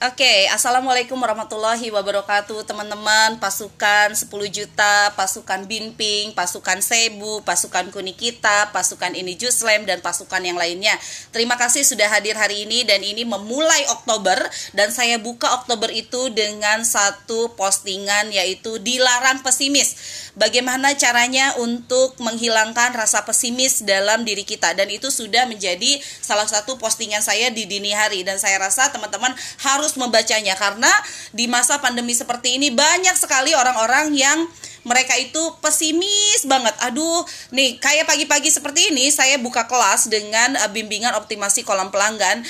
Oke, 0.00 0.48
Assalamualaikum 0.48 1.20
warahmatullahi 1.20 1.92
wabarakatuh 1.92 2.64
Teman-teman, 2.64 3.36
pasukan 3.36 4.16
10 4.16 4.32
juta, 4.48 5.12
pasukan 5.12 5.68
Binping, 5.68 6.32
pasukan 6.32 6.80
Sebu, 6.80 7.44
pasukan 7.44 7.92
Kunikita, 7.92 8.72
pasukan 8.72 9.12
Ini 9.12 9.36
Juslem, 9.36 9.84
dan 9.84 10.00
pasukan 10.00 10.40
yang 10.40 10.56
lainnya. 10.56 10.96
Terima 11.36 11.60
kasih 11.60 11.84
sudah 11.84 12.08
hadir 12.08 12.32
hari 12.32 12.64
ini 12.64 12.80
dan 12.88 13.04
ini 13.04 13.28
memulai 13.28 13.84
Oktober 13.92 14.40
Dan 14.72 14.88
saya 14.88 15.20
buka 15.20 15.52
Oktober 15.60 15.92
itu 15.92 16.32
dengan 16.32 16.80
satu 16.80 17.52
postingan 17.52 18.32
yaitu 18.32 18.80
dilarang 18.80 19.44
pesimis. 19.44 20.00
Bagaimana 20.32 20.96
caranya 20.96 21.52
untuk 21.60 22.16
menghilangkan 22.24 22.96
rasa 22.96 23.28
pesimis 23.28 23.84
dalam 23.84 24.24
diri 24.24 24.48
kita? 24.48 24.72
Dan 24.72 24.88
itu 24.88 25.12
sudah 25.12 25.44
menjadi 25.44 26.00
salah 26.24 26.48
satu 26.48 26.80
postingan 26.80 27.20
saya 27.20 27.52
di 27.52 27.68
dini 27.68 27.92
hari. 27.92 28.24
Dan 28.24 28.40
saya 28.40 28.56
rasa 28.56 28.88
teman-teman 28.88 29.36
harus 29.60 29.89
harus 29.90 29.98
membacanya 29.98 30.54
karena 30.54 30.86
di 31.34 31.50
masa 31.50 31.82
pandemi 31.82 32.14
seperti 32.14 32.62
ini 32.62 32.70
banyak 32.70 33.18
sekali 33.18 33.50
orang-orang 33.58 34.14
yang 34.14 34.46
mereka 34.86 35.18
itu 35.18 35.42
pesimis 35.58 36.46
banget. 36.46 36.72
Aduh, 36.86 37.26
nih 37.50 37.82
kayak 37.82 38.06
pagi-pagi 38.06 38.54
seperti 38.54 38.94
ini 38.94 39.10
saya 39.10 39.36
buka 39.42 39.66
kelas 39.66 40.06
dengan 40.06 40.54
uh, 40.62 40.70
bimbingan 40.70 41.18
optimasi 41.18 41.66
kolam 41.66 41.90
pelanggan 41.90 42.46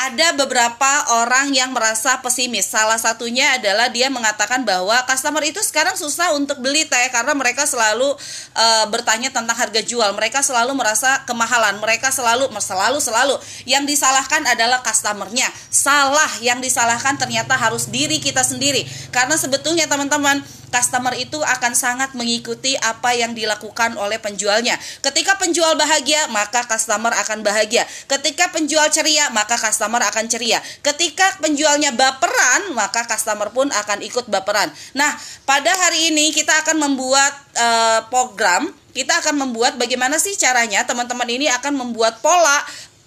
ada 0.00 0.32
beberapa 0.32 0.92
orang 1.20 1.52
yang 1.52 1.76
merasa 1.76 2.16
pesimis. 2.24 2.72
Salah 2.72 2.96
satunya 2.96 3.60
adalah 3.60 3.92
dia 3.92 4.08
mengatakan 4.08 4.64
bahwa 4.64 4.96
customer 5.04 5.44
itu 5.44 5.60
sekarang 5.60 5.92
susah 5.92 6.32
untuk 6.32 6.56
beli 6.64 6.88
teh 6.88 7.08
karena 7.12 7.36
mereka 7.36 7.68
selalu 7.68 8.16
uh, 8.56 8.84
bertanya 8.88 9.28
tentang 9.28 9.52
harga 9.52 9.84
jual. 9.84 10.08
Mereka 10.16 10.40
selalu 10.40 10.72
merasa 10.72 11.20
kemahalan. 11.28 11.76
Mereka 11.84 12.08
selalu 12.08 12.48
selalu 12.64 12.98
selalu 13.04 13.36
yang 13.68 13.84
disalahkan 13.84 14.40
adalah 14.48 14.80
customernya. 14.80 15.52
Salah 15.68 16.32
yang 16.40 16.64
disalahkan 16.64 17.20
ternyata 17.20 17.60
harus 17.60 17.92
diri 17.92 18.16
kita 18.24 18.40
sendiri. 18.40 18.88
Karena 19.12 19.36
sebetulnya 19.36 19.84
teman-teman 19.84 20.40
customer 20.70 21.12
itu 21.18 21.36
akan 21.42 21.74
sangat 21.74 22.14
mengikuti 22.14 22.78
apa 22.80 23.12
yang 23.12 23.34
dilakukan 23.34 23.98
oleh 23.98 24.16
penjualnya. 24.22 24.78
Ketika 25.02 25.36
penjual 25.36 25.74
bahagia, 25.76 26.30
maka 26.30 26.64
customer 26.64 27.10
akan 27.12 27.42
bahagia. 27.42 27.84
Ketika 28.06 28.48
penjual 28.54 28.86
ceria, 28.88 29.28
maka 29.34 29.58
customer 29.58 30.00
akan 30.06 30.30
ceria. 30.30 30.62
Ketika 30.80 31.42
penjualnya 31.42 31.92
baperan, 31.92 32.72
maka 32.72 33.04
customer 33.04 33.50
pun 33.50 33.68
akan 33.68 33.98
ikut 34.06 34.30
baperan. 34.30 34.70
Nah, 34.94 35.12
pada 35.44 35.74
hari 35.86 36.14
ini 36.14 36.30
kita 36.30 36.54
akan 36.64 36.78
membuat 36.78 37.34
uh, 37.58 38.00
program 38.08 38.70
kita 38.90 39.22
akan 39.22 39.46
membuat 39.46 39.78
bagaimana 39.78 40.18
sih 40.18 40.34
caranya 40.34 40.82
teman-teman 40.82 41.26
ini 41.30 41.46
akan 41.46 41.78
membuat 41.78 42.18
pola 42.18 42.58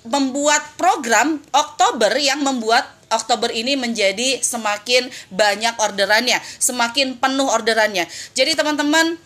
membuat 0.08 0.76
program 0.76 1.40
Oktober 1.52 2.12
yang 2.20 2.44
membuat 2.44 2.88
Oktober 3.14 3.54
ini 3.54 3.78
menjadi 3.78 4.42
semakin 4.42 5.08
banyak 5.30 5.78
orderannya, 5.78 6.42
semakin 6.58 7.22
penuh 7.22 7.46
orderannya. 7.46 8.09
Jadi 8.34 8.58
teman-teman 8.58 9.22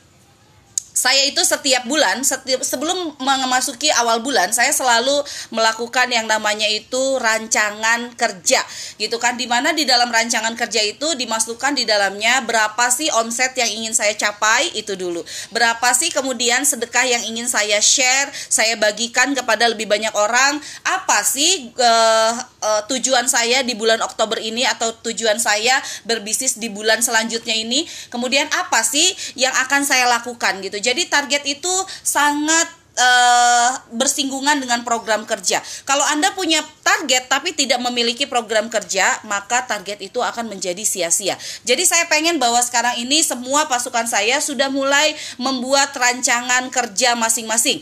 saya 0.97 1.29
itu 1.29 1.45
setiap 1.45 1.85
bulan 1.85 2.25
setiap 2.25 2.65
sebelum 2.65 3.13
memasuki 3.21 3.93
awal 3.93 4.25
bulan 4.25 4.49
saya 4.49 4.73
selalu 4.73 5.21
melakukan 5.53 6.09
yang 6.09 6.25
namanya 6.25 6.65
itu 6.65 7.21
rancangan 7.21 8.17
kerja 8.17 8.65
gitu 8.97 9.21
kan. 9.21 9.37
Di 9.37 9.45
mana 9.45 9.77
di 9.77 9.85
dalam 9.85 10.09
rancangan 10.09 10.57
kerja 10.57 10.81
itu 10.81 11.13
dimasukkan 11.13 11.77
di 11.77 11.85
dalamnya 11.85 12.41
berapa 12.41 12.89
sih 12.89 13.13
omset 13.13 13.53
yang 13.53 13.69
ingin 13.69 13.93
saya 13.93 14.17
capai 14.17 14.73
itu 14.73 14.97
dulu. 14.97 15.21
Berapa 15.53 15.93
sih 15.93 16.09
kemudian 16.09 16.65
sedekah 16.65 17.05
yang 17.05 17.21
ingin 17.29 17.45
saya 17.45 17.77
share 17.77 18.33
saya 18.49 18.73
bagikan 18.81 19.37
kepada 19.37 19.69
lebih 19.69 19.85
banyak 19.85 20.11
orang. 20.17 20.57
Apa 20.81 21.21
sih 21.21 21.69
uh, 21.77 22.33
uh, 22.61 22.81
tujuan 22.89 23.25
saya 23.29 23.61
di 23.61 23.73
bulan 23.77 24.01
Oktober 24.01 24.37
ini 24.41 24.65
atau 24.65 24.93
tujuan 25.05 25.37
saya 25.37 25.77
berbisnis 26.05 26.57
di 26.57 26.69
bulan 26.71 27.01
selanjutnya 27.01 27.53
ini 27.53 27.85
kemudian 28.09 28.45
apa 28.53 28.81
sih 28.85 29.05
yang 29.37 29.53
akan 29.67 29.83
saya 29.85 30.09
lakukan 30.09 30.61
gitu 30.63 30.77
jadi 30.81 31.05
target 31.09 31.43
itu 31.45 31.73
sangat 32.01 32.67
uh, 32.97 33.71
bersinggungan 33.93 34.59
dengan 34.59 34.81
program 34.81 35.23
kerja. 35.23 35.61
Kalau 35.85 36.03
Anda 36.09 36.33
punya 36.33 36.65
target 36.81 37.29
tapi 37.29 37.53
tidak 37.53 37.79
memiliki 37.79 38.25
program 38.25 38.67
kerja, 38.67 39.21
maka 39.29 39.63
target 39.69 40.01
itu 40.01 40.19
akan 40.19 40.49
menjadi 40.49 40.81
sia-sia. 40.83 41.37
Jadi 41.63 41.85
saya 41.85 42.09
pengen 42.09 42.41
bahwa 42.41 42.59
sekarang 42.59 42.97
ini 42.99 43.21
semua 43.21 43.69
pasukan 43.69 44.09
saya 44.09 44.41
sudah 44.41 44.67
mulai 44.73 45.13
membuat 45.37 45.93
rancangan 45.93 46.67
kerja 46.73 47.13
masing-masing. 47.15 47.79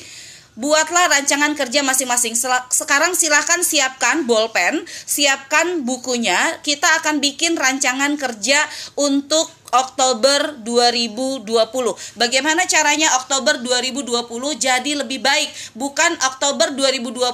Buatlah 0.55 1.11
rancangan 1.11 1.51
kerja 1.51 1.83
masing-masing. 1.83 2.31
Sekarang 2.71 3.11
silahkan 3.11 3.59
siapkan 3.59 4.23
bolpen, 4.23 4.87
siapkan 4.87 5.83
bukunya. 5.83 6.39
Kita 6.63 6.87
akan 7.03 7.19
bikin 7.19 7.59
rancangan 7.59 8.15
kerja 8.15 8.63
untuk 8.95 9.51
Oktober 9.75 10.55
2020. 10.63 11.43
Bagaimana 12.15 12.63
caranya 12.63 13.11
Oktober 13.19 13.59
2020 13.59 14.55
jadi 14.55 14.91
lebih 14.95 15.19
baik, 15.19 15.51
bukan 15.75 16.15
Oktober 16.23 16.71
2020 16.71 17.27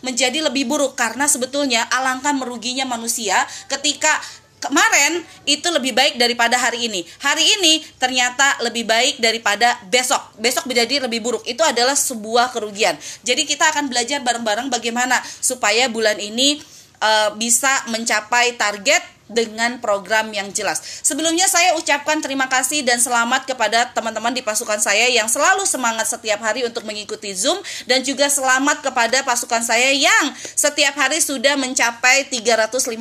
menjadi 0.00 0.40
lebih 0.40 0.64
buruk 0.64 0.96
karena 0.96 1.28
sebetulnya 1.28 1.84
alangkah 1.92 2.32
meruginya 2.32 2.88
manusia 2.88 3.36
ketika 3.68 4.16
kemarin 4.62 5.26
itu 5.42 5.66
lebih 5.74 5.90
baik 5.90 6.14
daripada 6.16 6.54
hari 6.54 6.86
ini. 6.86 7.02
Hari 7.18 7.44
ini 7.58 7.82
ternyata 7.98 8.62
lebih 8.62 8.86
baik 8.86 9.18
daripada 9.18 9.74
besok. 9.90 10.22
Besok 10.38 10.70
menjadi 10.70 11.02
lebih 11.02 11.18
buruk. 11.18 11.42
Itu 11.42 11.66
adalah 11.66 11.98
sebuah 11.98 12.54
kerugian. 12.54 12.94
Jadi 13.26 13.42
kita 13.42 13.74
akan 13.74 13.90
belajar 13.90 14.22
bareng-bareng 14.22 14.70
bagaimana 14.70 15.18
supaya 15.42 15.90
bulan 15.90 16.16
ini 16.22 16.62
uh, 17.02 17.34
bisa 17.34 17.90
mencapai 17.90 18.54
target 18.54 19.02
dengan 19.32 19.80
program 19.80 20.30
yang 20.30 20.52
jelas. 20.52 21.02
Sebelumnya 21.02 21.48
saya 21.48 21.74
ucapkan 21.80 22.20
terima 22.20 22.46
kasih 22.46 22.84
dan 22.84 23.00
selamat 23.00 23.48
kepada 23.48 23.90
teman-teman 23.90 24.30
di 24.30 24.44
pasukan 24.44 24.78
saya 24.78 25.08
yang 25.08 25.26
selalu 25.26 25.64
semangat 25.64 26.06
setiap 26.08 26.38
hari 26.44 26.62
untuk 26.62 26.84
mengikuti 26.84 27.32
Zoom 27.32 27.58
dan 27.88 28.04
juga 28.04 28.28
selamat 28.28 28.84
kepada 28.84 29.24
pasukan 29.24 29.64
saya 29.64 29.90
yang 29.96 30.36
setiap 30.36 30.94
hari 30.94 31.18
sudah 31.18 31.56
mencapai 31.56 32.28
350 32.28 32.92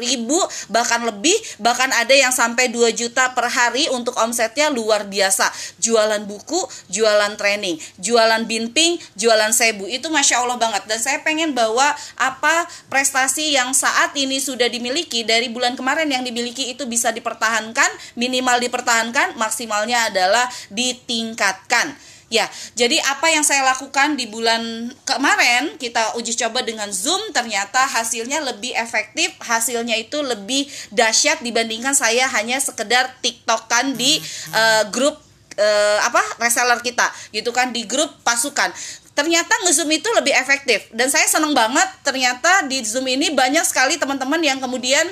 ribu 0.00 0.40
bahkan 0.72 1.04
lebih 1.04 1.36
bahkan 1.60 1.92
ada 1.92 2.16
yang 2.16 2.32
sampai 2.32 2.72
2 2.72 2.90
juta 2.96 3.36
per 3.36 3.52
hari 3.52 3.86
untuk 3.92 4.16
omsetnya 4.18 4.72
luar 4.72 5.06
biasa. 5.06 5.52
Jualan 5.78 6.24
buku, 6.24 6.58
jualan 6.88 7.36
training, 7.36 7.76
jualan 8.00 8.42
binping, 8.48 8.96
jualan 9.14 9.52
sebu 9.52 9.86
itu 9.86 10.08
masya 10.08 10.40
Allah 10.40 10.56
banget 10.56 10.82
dan 10.88 10.98
saya 10.98 11.20
pengen 11.20 11.52
bawa 11.52 11.92
apa 12.16 12.66
prestasi 12.88 13.52
yang 13.52 13.76
saat 13.76 14.16
ini 14.16 14.40
sudah 14.40 14.66
dimiliki 14.66 15.22
dari 15.22 15.52
bulan 15.52 15.73
kemarin 15.74 16.10
yang 16.10 16.22
dimiliki 16.26 16.72
itu 16.74 16.88
bisa 16.88 17.10
dipertahankan, 17.10 17.90
minimal 18.18 18.58
dipertahankan, 18.58 19.38
maksimalnya 19.38 20.10
adalah 20.10 20.46
ditingkatkan. 20.72 21.94
Ya, 22.32 22.50
jadi 22.74 22.98
apa 23.04 23.30
yang 23.30 23.46
saya 23.46 23.62
lakukan 23.62 24.16
di 24.18 24.26
bulan 24.26 24.90
kemarin 25.06 25.76
kita 25.78 26.18
uji 26.18 26.34
coba 26.34 26.64
dengan 26.66 26.90
Zoom 26.90 27.20
ternyata 27.30 27.84
hasilnya 27.84 28.42
lebih 28.42 28.74
efektif, 28.74 29.30
hasilnya 29.38 29.94
itu 30.00 30.18
lebih 30.18 30.66
dahsyat 30.90 31.44
dibandingkan 31.44 31.94
saya 31.94 32.26
hanya 32.32 32.58
sekedar 32.58 33.12
TikTokan 33.22 33.94
di 33.94 34.18
uh, 34.50 34.88
grup 34.90 35.20
uh, 35.60 35.98
apa 36.02 36.22
reseller 36.42 36.80
kita 36.82 37.06
gitu 37.30 37.54
kan 37.54 37.70
di 37.70 37.86
grup 37.86 38.10
pasukan. 38.26 38.72
Ternyata 39.14 39.54
ngezoom 39.62 39.94
itu 39.94 40.10
lebih 40.18 40.34
efektif. 40.34 40.90
Dan 40.90 41.06
saya 41.06 41.30
seneng 41.30 41.54
banget 41.54 41.86
ternyata 42.02 42.66
di 42.66 42.82
zoom 42.82 43.06
ini 43.06 43.30
banyak 43.30 43.62
sekali 43.62 43.94
teman-teman 43.94 44.42
yang 44.42 44.58
kemudian 44.58 45.06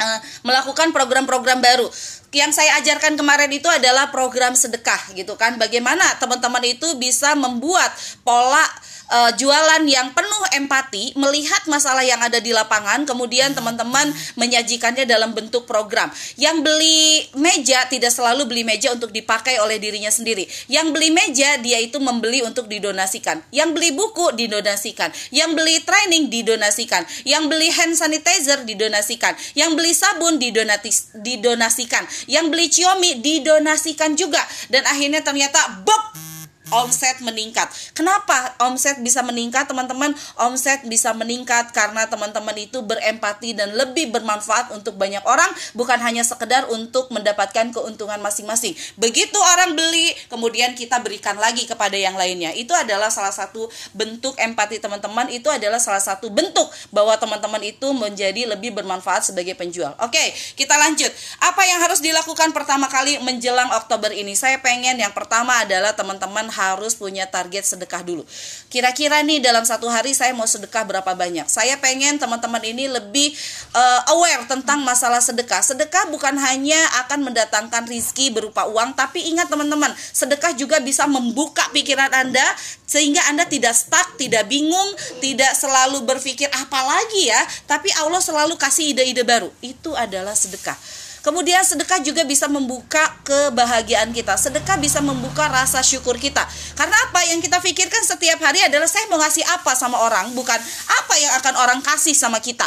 uh, 0.00 0.18
melakukan 0.42 0.90
program-program 0.90 1.60
baru. 1.60 1.86
Yang 2.32 2.62
saya 2.62 2.80
ajarkan 2.80 3.20
kemarin 3.20 3.50
itu 3.52 3.68
adalah 3.68 4.08
program 4.08 4.56
sedekah 4.56 5.12
gitu 5.12 5.36
kan. 5.36 5.60
Bagaimana 5.60 6.02
teman-teman 6.16 6.62
itu 6.64 6.96
bisa 6.96 7.36
membuat 7.36 7.92
pola 8.24 8.64
uh, 9.10 9.30
jualan 9.34 9.82
yang 9.84 10.14
penuh 10.14 10.44
empati, 10.56 11.12
melihat 11.18 11.66
masalah 11.66 12.06
yang 12.06 12.22
ada 12.22 12.38
di 12.38 12.54
lapangan, 12.54 13.04
kemudian 13.04 13.52
teman-teman 13.52 14.14
menyajikannya 14.38 15.04
dalam 15.04 15.34
bentuk 15.34 15.66
program. 15.66 16.08
Yang 16.38 16.62
beli 16.64 17.26
meja 17.36 17.84
tidak 17.90 18.14
selalu 18.14 18.46
beli 18.46 18.62
meja 18.62 18.94
untuk 18.94 19.10
dipakai 19.10 19.58
oleh 19.60 19.76
dirinya 19.82 20.08
sendiri. 20.08 20.46
Yang 20.70 20.94
beli 20.94 21.10
meja 21.10 21.58
dia 21.58 21.78
itu 21.82 21.98
membeli 21.98 22.40
untuk 22.46 22.70
didonasikan. 22.70 23.42
Yang 23.50 23.70
beli 23.76 23.90
buku 23.92 24.32
didonasikan. 24.38 25.10
Yang 25.34 25.50
beli 25.58 25.76
training 25.82 26.30
didonasikan. 26.30 27.02
Yang 27.26 27.44
beli 27.50 27.68
hand 27.74 27.94
sanitizer 27.98 28.62
didonasikan. 28.62 29.34
Yang 29.58 29.70
beli 29.74 29.92
sabun 29.92 30.38
didonatis, 30.38 31.10
didonasikan. 31.18 32.06
Yang 32.30 32.46
beli 32.48 32.66
ciomi 32.70 33.10
didonasikan 33.18 34.14
juga. 34.14 34.40
Dan 34.70 34.86
akhirnya 34.86 35.20
ternyata 35.20 35.82
bob 35.82 36.29
omset 36.70 37.18
meningkat. 37.22 37.68
Kenapa 37.92 38.54
omset 38.62 38.98
bisa 39.02 39.20
meningkat, 39.22 39.66
teman-teman? 39.66 40.14
Omset 40.38 40.86
bisa 40.86 41.12
meningkat 41.14 41.70
karena 41.74 42.06
teman-teman 42.06 42.54
itu 42.58 42.82
berempati 42.82 43.54
dan 43.54 43.74
lebih 43.74 44.10
bermanfaat 44.10 44.72
untuk 44.74 44.96
banyak 44.96 45.22
orang, 45.26 45.48
bukan 45.74 45.98
hanya 46.00 46.22
sekedar 46.26 46.66
untuk 46.70 47.10
mendapatkan 47.14 47.74
keuntungan 47.74 48.18
masing-masing. 48.22 48.74
Begitu 48.96 49.36
orang 49.36 49.74
beli, 49.74 50.14
kemudian 50.30 50.72
kita 50.74 51.02
berikan 51.02 51.36
lagi 51.38 51.66
kepada 51.66 51.94
yang 51.94 52.14
lainnya. 52.14 52.54
Itu 52.54 52.72
adalah 52.74 53.10
salah 53.12 53.34
satu 53.34 53.68
bentuk 53.92 54.38
empati 54.38 54.78
teman-teman, 54.78 55.28
itu 55.30 55.50
adalah 55.50 55.78
salah 55.78 56.02
satu 56.02 56.30
bentuk 56.30 56.66
bahwa 56.94 57.14
teman-teman 57.18 57.62
itu 57.66 57.90
menjadi 57.92 58.46
lebih 58.50 58.74
bermanfaat 58.74 59.30
sebagai 59.30 59.54
penjual. 59.54 59.92
Oke, 60.02 60.32
kita 60.56 60.74
lanjut. 60.78 61.10
Apa 61.42 61.62
yang 61.66 61.82
harus 61.82 62.00
dilakukan 62.00 62.54
pertama 62.54 62.86
kali 62.88 63.18
menjelang 63.20 63.70
Oktober 63.76 64.10
ini? 64.14 64.32
Saya 64.34 64.58
pengen 64.62 64.96
yang 64.98 65.12
pertama 65.12 65.62
adalah 65.62 65.92
teman-teman 65.94 66.48
harus 66.60 66.92
punya 66.92 67.24
target 67.24 67.64
sedekah 67.64 68.04
dulu. 68.04 68.28
Kira-kira 68.68 69.24
nih 69.24 69.40
dalam 69.40 69.64
satu 69.64 69.88
hari 69.88 70.12
saya 70.12 70.36
mau 70.36 70.44
sedekah 70.44 70.84
berapa 70.84 71.12
banyak? 71.16 71.48
Saya 71.48 71.80
pengen 71.80 72.20
teman-teman 72.20 72.60
ini 72.60 72.84
lebih 72.92 73.32
uh, 73.72 74.12
aware 74.12 74.44
tentang 74.44 74.84
masalah 74.84 75.24
sedekah. 75.24 75.64
Sedekah 75.64 76.12
bukan 76.12 76.36
hanya 76.36 76.78
akan 77.06 77.32
mendatangkan 77.32 77.88
rizki 77.88 78.28
berupa 78.28 78.68
uang, 78.68 78.92
tapi 78.92 79.24
ingat 79.32 79.48
teman-teman, 79.48 79.90
sedekah 80.12 80.52
juga 80.52 80.78
bisa 80.84 81.08
membuka 81.08 81.64
pikiran 81.72 82.12
Anda 82.12 82.44
sehingga 82.84 83.22
Anda 83.30 83.46
tidak 83.46 83.72
stuck, 83.72 84.18
tidak 84.18 84.50
bingung, 84.50 84.90
tidak 85.22 85.54
selalu 85.54 86.02
berpikir 86.04 86.50
apa 86.50 86.80
lagi 86.82 87.30
ya, 87.30 87.40
tapi 87.70 87.88
Allah 88.02 88.18
selalu 88.18 88.58
kasih 88.58 88.92
ide-ide 88.92 89.22
baru. 89.22 89.48
Itu 89.62 89.94
adalah 89.94 90.34
sedekah. 90.34 90.99
Kemudian 91.20 91.60
sedekah 91.60 92.00
juga 92.00 92.24
bisa 92.24 92.48
membuka 92.48 93.04
kebahagiaan 93.28 94.08
kita. 94.16 94.40
Sedekah 94.40 94.80
bisa 94.80 95.04
membuka 95.04 95.52
rasa 95.52 95.84
syukur 95.84 96.16
kita. 96.16 96.40
Karena 96.72 96.96
apa 96.96 97.20
yang 97.28 97.44
kita 97.44 97.60
pikirkan 97.60 98.00
setiap 98.00 98.40
hari 98.40 98.64
adalah 98.64 98.88
saya 98.88 99.04
mau 99.12 99.20
ngasih 99.20 99.44
apa 99.44 99.76
sama 99.76 100.00
orang, 100.00 100.32
bukan 100.32 100.56
apa 100.88 101.14
yang 101.20 101.32
akan 101.36 101.54
orang 101.60 101.80
kasih 101.84 102.16
sama 102.16 102.40
kita. 102.40 102.64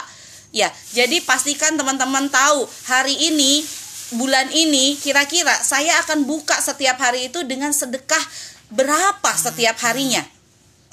Ya, 0.53 0.69
jadi 0.93 1.17
pastikan 1.25 1.73
teman-teman 1.73 2.29
tahu 2.29 2.69
hari 2.85 3.17
ini 3.33 3.65
bulan 4.13 4.45
ini 4.53 5.01
kira-kira 5.01 5.57
saya 5.65 5.97
akan 6.05 6.29
buka 6.29 6.53
setiap 6.61 7.01
hari 7.01 7.33
itu 7.33 7.41
dengan 7.41 7.73
sedekah 7.73 8.21
berapa 8.69 9.31
setiap 9.33 9.81
harinya. 9.81 10.21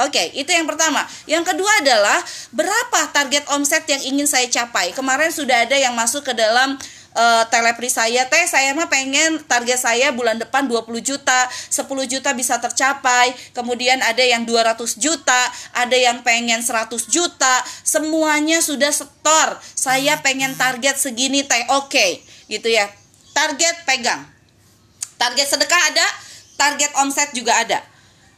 Oke, 0.00 0.32
itu 0.32 0.48
yang 0.48 0.64
pertama. 0.64 1.04
Yang 1.28 1.52
kedua 1.52 1.68
adalah 1.84 2.24
berapa 2.56 3.12
target 3.12 3.44
omset 3.52 3.84
yang 3.84 4.00
ingin 4.00 4.24
saya 4.24 4.48
capai. 4.48 4.96
Kemarin 4.96 5.28
sudah 5.28 5.68
ada 5.68 5.76
yang 5.76 5.92
masuk 5.92 6.24
ke 6.24 6.32
dalam 6.32 6.80
uh, 7.16 7.44
telepri 7.50 7.90
saya 7.90 8.26
teh 8.28 8.44
saya 8.46 8.74
mah 8.76 8.86
pengen 8.86 9.42
target 9.46 9.80
saya 9.80 10.14
bulan 10.14 10.38
depan 10.38 10.66
20 10.66 10.86
juta 11.02 11.40
10 11.72 11.86
juta 12.06 12.30
bisa 12.34 12.58
tercapai 12.62 13.34
kemudian 13.56 13.98
ada 14.04 14.22
yang 14.22 14.46
200 14.46 14.78
juta 14.98 15.42
ada 15.74 15.96
yang 15.96 16.22
pengen 16.22 16.62
100 16.62 16.90
juta 17.10 17.54
semuanya 17.82 18.62
sudah 18.62 18.92
setor 18.94 19.58
saya 19.74 20.20
pengen 20.20 20.54
target 20.54 21.00
segini 21.00 21.42
teh. 21.42 21.64
Oke 21.72 21.88
okay. 21.88 22.10
gitu 22.52 22.68
ya. 22.68 22.86
Target 23.32 23.88
pegang. 23.88 24.28
Target 25.16 25.46
sedekah 25.48 25.82
ada 25.92 26.06
target 26.60 26.92
omset 27.00 27.32
juga 27.32 27.56
ada 27.56 27.89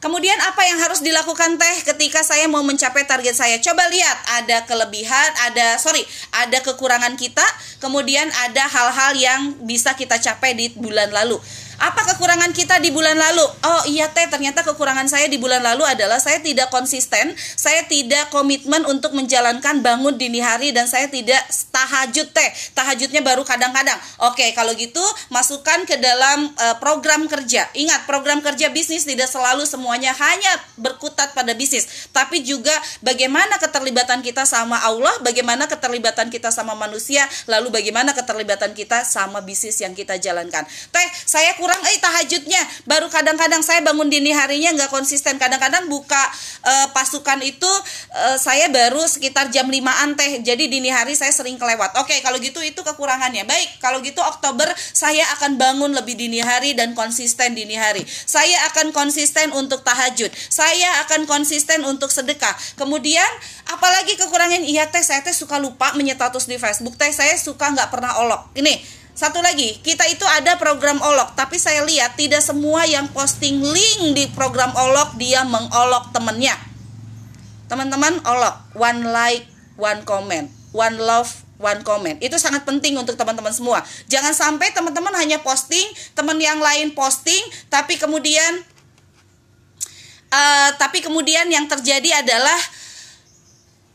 Kemudian 0.02 0.34
apa 0.42 0.66
yang 0.66 0.82
harus 0.82 0.98
dilakukan 0.98 1.62
teh 1.62 1.76
ketika 1.94 2.26
saya 2.26 2.50
mau 2.50 2.66
mencapai 2.66 3.06
target 3.06 3.38
saya? 3.38 3.62
Coba 3.62 3.86
lihat, 3.86 4.18
ada 4.42 4.66
kelebihan, 4.66 5.30
ada 5.46 5.78
sorry, 5.78 6.02
ada 6.34 6.58
kekurangan 6.58 7.14
kita, 7.14 7.46
kemudian 7.78 8.26
ada 8.42 8.66
hal-hal 8.66 9.14
yang 9.14 9.40
bisa 9.62 9.94
kita 9.94 10.18
capai 10.18 10.58
di 10.58 10.74
bulan 10.74 11.14
lalu. 11.14 11.38
Apa 11.80 12.04
kekurangan 12.12 12.52
kita 12.52 12.76
di 12.82 12.92
bulan 12.92 13.16
lalu? 13.16 13.44
Oh 13.64 13.82
iya 13.88 14.10
teh, 14.12 14.28
ternyata 14.28 14.60
kekurangan 14.66 15.08
saya 15.08 15.30
di 15.30 15.40
bulan 15.40 15.64
lalu 15.64 15.88
adalah 15.88 16.20
saya 16.20 16.42
tidak 16.44 16.68
konsisten, 16.68 17.32
saya 17.38 17.86
tidak 17.88 18.28
komitmen 18.28 18.84
untuk 18.84 19.16
menjalankan 19.16 19.80
bangun 19.80 20.18
dini 20.20 20.42
hari 20.44 20.74
dan 20.74 20.84
saya 20.84 21.08
tidak 21.08 21.40
tahajud 21.72 22.28
teh. 22.34 22.50
Tahajudnya 22.76 23.24
baru 23.24 23.46
kadang-kadang. 23.46 23.96
Oke, 24.28 24.52
kalau 24.52 24.76
gitu 24.76 25.00
masukkan 25.32 25.84
ke 25.88 25.96
dalam 25.96 26.52
uh, 26.60 26.76
program 26.82 27.24
kerja. 27.30 27.68
Ingat, 27.72 28.04
program 28.04 28.44
kerja 28.44 28.68
bisnis 28.68 29.08
tidak 29.08 29.30
selalu 29.30 29.64
semuanya 29.64 30.12
hanya 30.12 30.52
berkutat 30.76 31.32
pada 31.32 31.54
bisnis, 31.56 32.10
tapi 32.10 32.42
juga 32.44 32.72
bagaimana 33.00 33.56
keterlibatan 33.56 34.20
kita 34.20 34.44
sama 34.44 34.80
Allah, 34.82 35.12
bagaimana 35.22 35.70
keterlibatan 35.70 36.28
kita 36.28 36.50
sama 36.50 36.74
manusia, 36.74 37.24
lalu 37.46 37.70
bagaimana 37.70 38.12
keterlibatan 38.12 38.74
kita 38.74 39.04
sama 39.06 39.40
bisnis 39.42 39.78
yang 39.80 39.94
kita 39.94 40.18
jalankan. 40.18 40.64
Teh, 40.90 41.08
saya 41.24 41.54
kurang 41.62 41.78
eh 41.86 42.02
tahajudnya. 42.02 42.58
Baru 42.90 43.06
kadang-kadang 43.06 43.62
saya 43.62 43.78
bangun 43.86 44.10
dini 44.10 44.34
harinya 44.34 44.74
nggak 44.74 44.90
konsisten. 44.90 45.38
Kadang-kadang 45.38 45.86
buka 45.86 46.18
uh, 46.66 46.90
pasukan 46.90 47.38
itu 47.46 47.70
uh, 48.10 48.34
saya 48.34 48.66
baru 48.66 49.06
sekitar 49.06 49.54
jam 49.54 49.70
5an 49.70 50.18
teh. 50.18 50.42
Jadi 50.42 50.66
dini 50.66 50.90
hari 50.90 51.14
saya 51.14 51.30
sering 51.30 51.54
kelewat. 51.54 51.94
Oke 52.02 52.18
kalau 52.26 52.42
gitu 52.42 52.58
itu 52.58 52.82
kekurangannya. 52.82 53.46
Baik 53.46 53.78
kalau 53.78 54.02
gitu 54.02 54.18
Oktober 54.18 54.66
saya 54.90 55.22
akan 55.38 55.54
bangun 55.54 55.94
lebih 55.94 56.18
dini 56.18 56.42
hari 56.42 56.74
dan 56.74 56.98
konsisten 56.98 57.54
dini 57.54 57.78
hari. 57.78 58.02
Saya 58.08 58.66
akan 58.74 58.90
konsisten 58.90 59.54
untuk 59.54 59.86
tahajud. 59.86 60.34
Saya 60.50 61.06
akan 61.06 61.30
konsisten 61.30 61.86
untuk 61.86 62.10
sedekah. 62.10 62.58
Kemudian 62.74 63.30
apalagi 63.70 64.18
kekurangan? 64.18 64.66
Iya 64.66 64.90
teh 64.90 65.06
saya 65.06 65.22
teh 65.22 65.30
suka 65.30 65.62
lupa 65.62 65.94
menyetatus 65.94 66.50
di 66.50 66.58
Facebook. 66.58 66.98
Teh 66.98 67.14
saya 67.14 67.38
suka 67.38 67.70
nggak 67.70 67.94
pernah 67.94 68.18
olok. 68.18 68.50
Ini 68.58 69.01
satu 69.12 69.44
lagi, 69.44 69.76
kita 69.84 70.08
itu 70.08 70.24
ada 70.24 70.56
program 70.56 70.96
olok, 70.96 71.36
tapi 71.36 71.60
saya 71.60 71.84
lihat 71.84 72.16
tidak 72.16 72.40
semua 72.40 72.88
yang 72.88 73.04
posting 73.12 73.60
link 73.60 74.16
di 74.16 74.24
program 74.32 74.72
olok 74.72 75.20
dia 75.20 75.44
mengolok 75.44 76.16
temennya. 76.16 76.56
Teman-teman 77.68 78.24
olok, 78.24 78.56
one 78.72 79.12
like, 79.12 79.44
one 79.76 80.00
comment, 80.08 80.48
one 80.72 80.96
love, 80.96 81.28
one 81.60 81.84
comment. 81.84 82.16
Itu 82.24 82.40
sangat 82.40 82.64
penting 82.64 82.96
untuk 82.96 83.20
teman-teman 83.20 83.52
semua. 83.52 83.84
Jangan 84.08 84.32
sampai 84.32 84.72
teman-teman 84.72 85.12
hanya 85.20 85.44
posting, 85.44 85.84
teman 86.16 86.40
yang 86.40 86.56
lain 86.56 86.96
posting, 86.96 87.40
tapi 87.68 88.00
kemudian 88.00 88.64
uh, 90.32 90.72
tapi 90.80 91.04
kemudian 91.04 91.52
yang 91.52 91.68
terjadi 91.68 92.24
adalah 92.24 92.60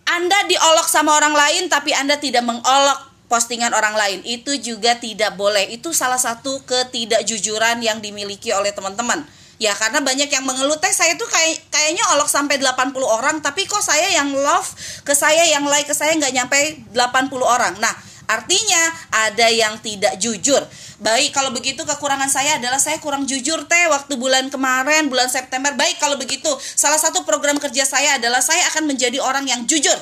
anda 0.08 0.40
diolok 0.48 0.88
sama 0.88 1.20
orang 1.20 1.36
lain 1.36 1.68
tapi 1.68 1.92
Anda 1.92 2.16
tidak 2.16 2.48
mengolok 2.48 3.07
postingan 3.28 3.76
orang 3.76 3.96
lain. 3.96 4.20
Itu 4.24 4.56
juga 4.60 4.96
tidak 4.98 5.36
boleh. 5.36 5.72
Itu 5.72 5.92
salah 5.92 6.20
satu 6.20 6.64
ketidakjujuran 6.64 7.84
yang 7.84 8.00
dimiliki 8.00 8.52
oleh 8.52 8.72
teman-teman. 8.72 9.24
Ya 9.58 9.74
karena 9.74 10.06
banyak 10.06 10.30
yang 10.30 10.46
mengeluh 10.46 10.78
teh 10.78 10.94
saya 10.94 11.18
tuh 11.18 11.26
kayak 11.26 11.74
kayaknya 11.74 12.06
olok 12.14 12.30
sampai 12.30 12.62
80 12.62 12.94
orang 13.02 13.42
tapi 13.42 13.66
kok 13.66 13.82
saya 13.82 14.06
yang 14.14 14.30
love 14.30 14.70
ke 15.02 15.18
saya 15.18 15.50
yang 15.50 15.66
like 15.66 15.90
ke 15.90 15.98
saya 15.98 16.14
nggak 16.14 16.30
nyampe 16.30 16.60
80 16.94 17.34
orang? 17.42 17.74
Nah 17.82 17.90
artinya 18.30 18.84
ada 19.10 19.50
yang 19.50 19.82
tidak 19.82 20.22
jujur. 20.22 20.62
Baik 21.02 21.34
kalau 21.34 21.50
begitu 21.50 21.82
kekurangan 21.90 22.30
saya 22.30 22.62
adalah 22.62 22.78
saya 22.78 23.02
kurang 23.02 23.26
jujur 23.26 23.66
teh 23.66 23.86
waktu 23.90 24.14
bulan 24.14 24.54
kemarin 24.54 25.10
bulan 25.10 25.26
September. 25.26 25.74
Baik 25.74 25.98
kalau 25.98 26.22
begitu 26.22 26.54
salah 26.78 27.02
satu 27.02 27.26
program 27.26 27.58
kerja 27.58 27.82
saya 27.82 28.22
adalah 28.22 28.46
saya 28.46 28.62
akan 28.70 28.94
menjadi 28.94 29.18
orang 29.18 29.50
yang 29.50 29.66
jujur 29.66 29.98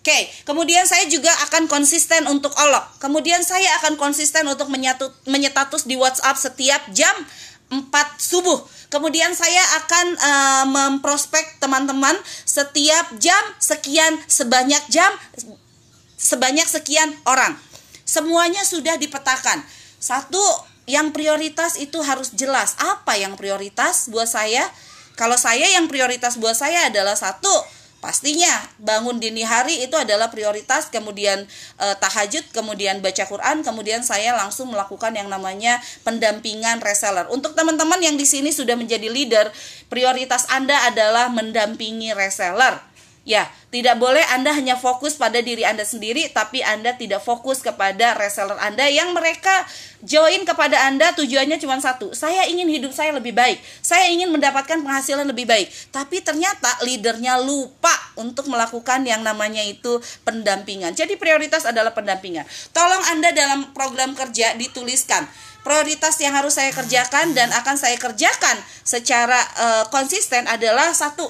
Oke, 0.00 0.32
kemudian 0.48 0.88
saya 0.88 1.04
juga 1.12 1.28
akan 1.44 1.68
konsisten 1.68 2.24
untuk 2.24 2.56
olok. 2.56 2.96
Kemudian 3.04 3.44
saya 3.44 3.68
akan 3.84 4.00
konsisten 4.00 4.48
untuk 4.48 4.72
menyatu, 4.72 5.12
menyetatus 5.28 5.84
di 5.84 5.92
WhatsApp 5.92 6.40
setiap 6.40 6.80
jam 6.96 7.12
4 7.68 7.84
subuh. 8.16 8.64
Kemudian 8.88 9.36
saya 9.36 9.60
akan 9.84 10.06
uh, 10.16 10.64
memprospek 10.72 11.60
teman-teman 11.60 12.16
setiap 12.48 13.12
jam 13.20 13.44
sekian 13.60 14.16
sebanyak 14.24 14.80
jam 14.88 15.12
sebanyak 16.16 16.64
sekian 16.64 17.12
orang. 17.28 17.60
Semuanya 18.08 18.64
sudah 18.64 18.96
dipetakan. 18.96 19.60
Satu 20.00 20.40
yang 20.88 21.12
prioritas 21.12 21.76
itu 21.76 22.00
harus 22.00 22.32
jelas. 22.32 22.72
Apa 22.80 23.20
yang 23.20 23.36
prioritas 23.36 24.08
buat 24.08 24.26
saya? 24.26 24.64
Kalau 25.14 25.36
saya 25.36 25.68
yang 25.76 25.92
prioritas 25.92 26.40
buat 26.40 26.56
saya 26.56 26.88
adalah 26.88 27.14
satu 27.14 27.79
Pastinya 28.00 28.48
bangun 28.80 29.20
dini 29.20 29.44
hari 29.44 29.84
itu 29.84 29.92
adalah 29.92 30.32
prioritas, 30.32 30.88
kemudian 30.88 31.44
e, 31.76 31.86
tahajud, 32.00 32.48
kemudian 32.48 33.04
baca 33.04 33.28
Quran, 33.28 33.60
kemudian 33.60 34.00
saya 34.00 34.32
langsung 34.32 34.72
melakukan 34.72 35.12
yang 35.12 35.28
namanya 35.28 35.76
pendampingan 36.00 36.80
reseller. 36.80 37.28
Untuk 37.28 37.52
teman-teman 37.52 38.00
yang 38.00 38.16
di 38.16 38.24
sini 38.24 38.56
sudah 38.56 38.72
menjadi 38.72 39.04
leader, 39.12 39.52
prioritas 39.92 40.48
Anda 40.48 40.88
adalah 40.88 41.28
mendampingi 41.28 42.16
reseller 42.16 42.89
Ya, 43.30 43.46
tidak 43.70 44.02
boleh 44.02 44.26
Anda 44.34 44.50
hanya 44.50 44.74
fokus 44.74 45.14
pada 45.14 45.38
diri 45.38 45.62
Anda 45.62 45.86
sendiri, 45.86 46.26
tapi 46.34 46.66
Anda 46.66 46.98
tidak 46.98 47.22
fokus 47.22 47.62
kepada 47.62 48.18
reseller 48.18 48.58
Anda 48.58 48.90
yang 48.90 49.14
mereka 49.14 49.54
join 50.02 50.42
kepada 50.42 50.90
Anda 50.90 51.14
tujuannya 51.14 51.54
cuma 51.62 51.78
satu. 51.78 52.10
Saya 52.10 52.50
ingin 52.50 52.66
hidup 52.66 52.90
saya 52.90 53.14
lebih 53.14 53.30
baik. 53.30 53.62
Saya 53.78 54.10
ingin 54.10 54.34
mendapatkan 54.34 54.82
penghasilan 54.82 55.30
lebih 55.30 55.46
baik. 55.46 55.70
Tapi 55.94 56.26
ternyata 56.26 56.82
leadernya 56.82 57.38
lupa 57.38 57.94
untuk 58.18 58.50
melakukan 58.50 59.06
yang 59.06 59.22
namanya 59.22 59.62
itu 59.62 60.02
pendampingan. 60.26 60.98
Jadi 60.98 61.14
prioritas 61.14 61.62
adalah 61.62 61.94
pendampingan. 61.94 62.42
Tolong 62.74 63.14
Anda 63.14 63.30
dalam 63.30 63.70
program 63.70 64.18
kerja 64.18 64.58
dituliskan 64.58 65.22
prioritas 65.62 66.18
yang 66.18 66.34
harus 66.34 66.58
saya 66.58 66.74
kerjakan 66.74 67.36
dan 67.36 67.52
akan 67.54 67.76
saya 67.78 67.94
kerjakan 67.94 68.58
secara 68.82 69.38
uh, 69.38 69.84
konsisten 69.92 70.48
adalah 70.50 70.90
satu 70.96 71.28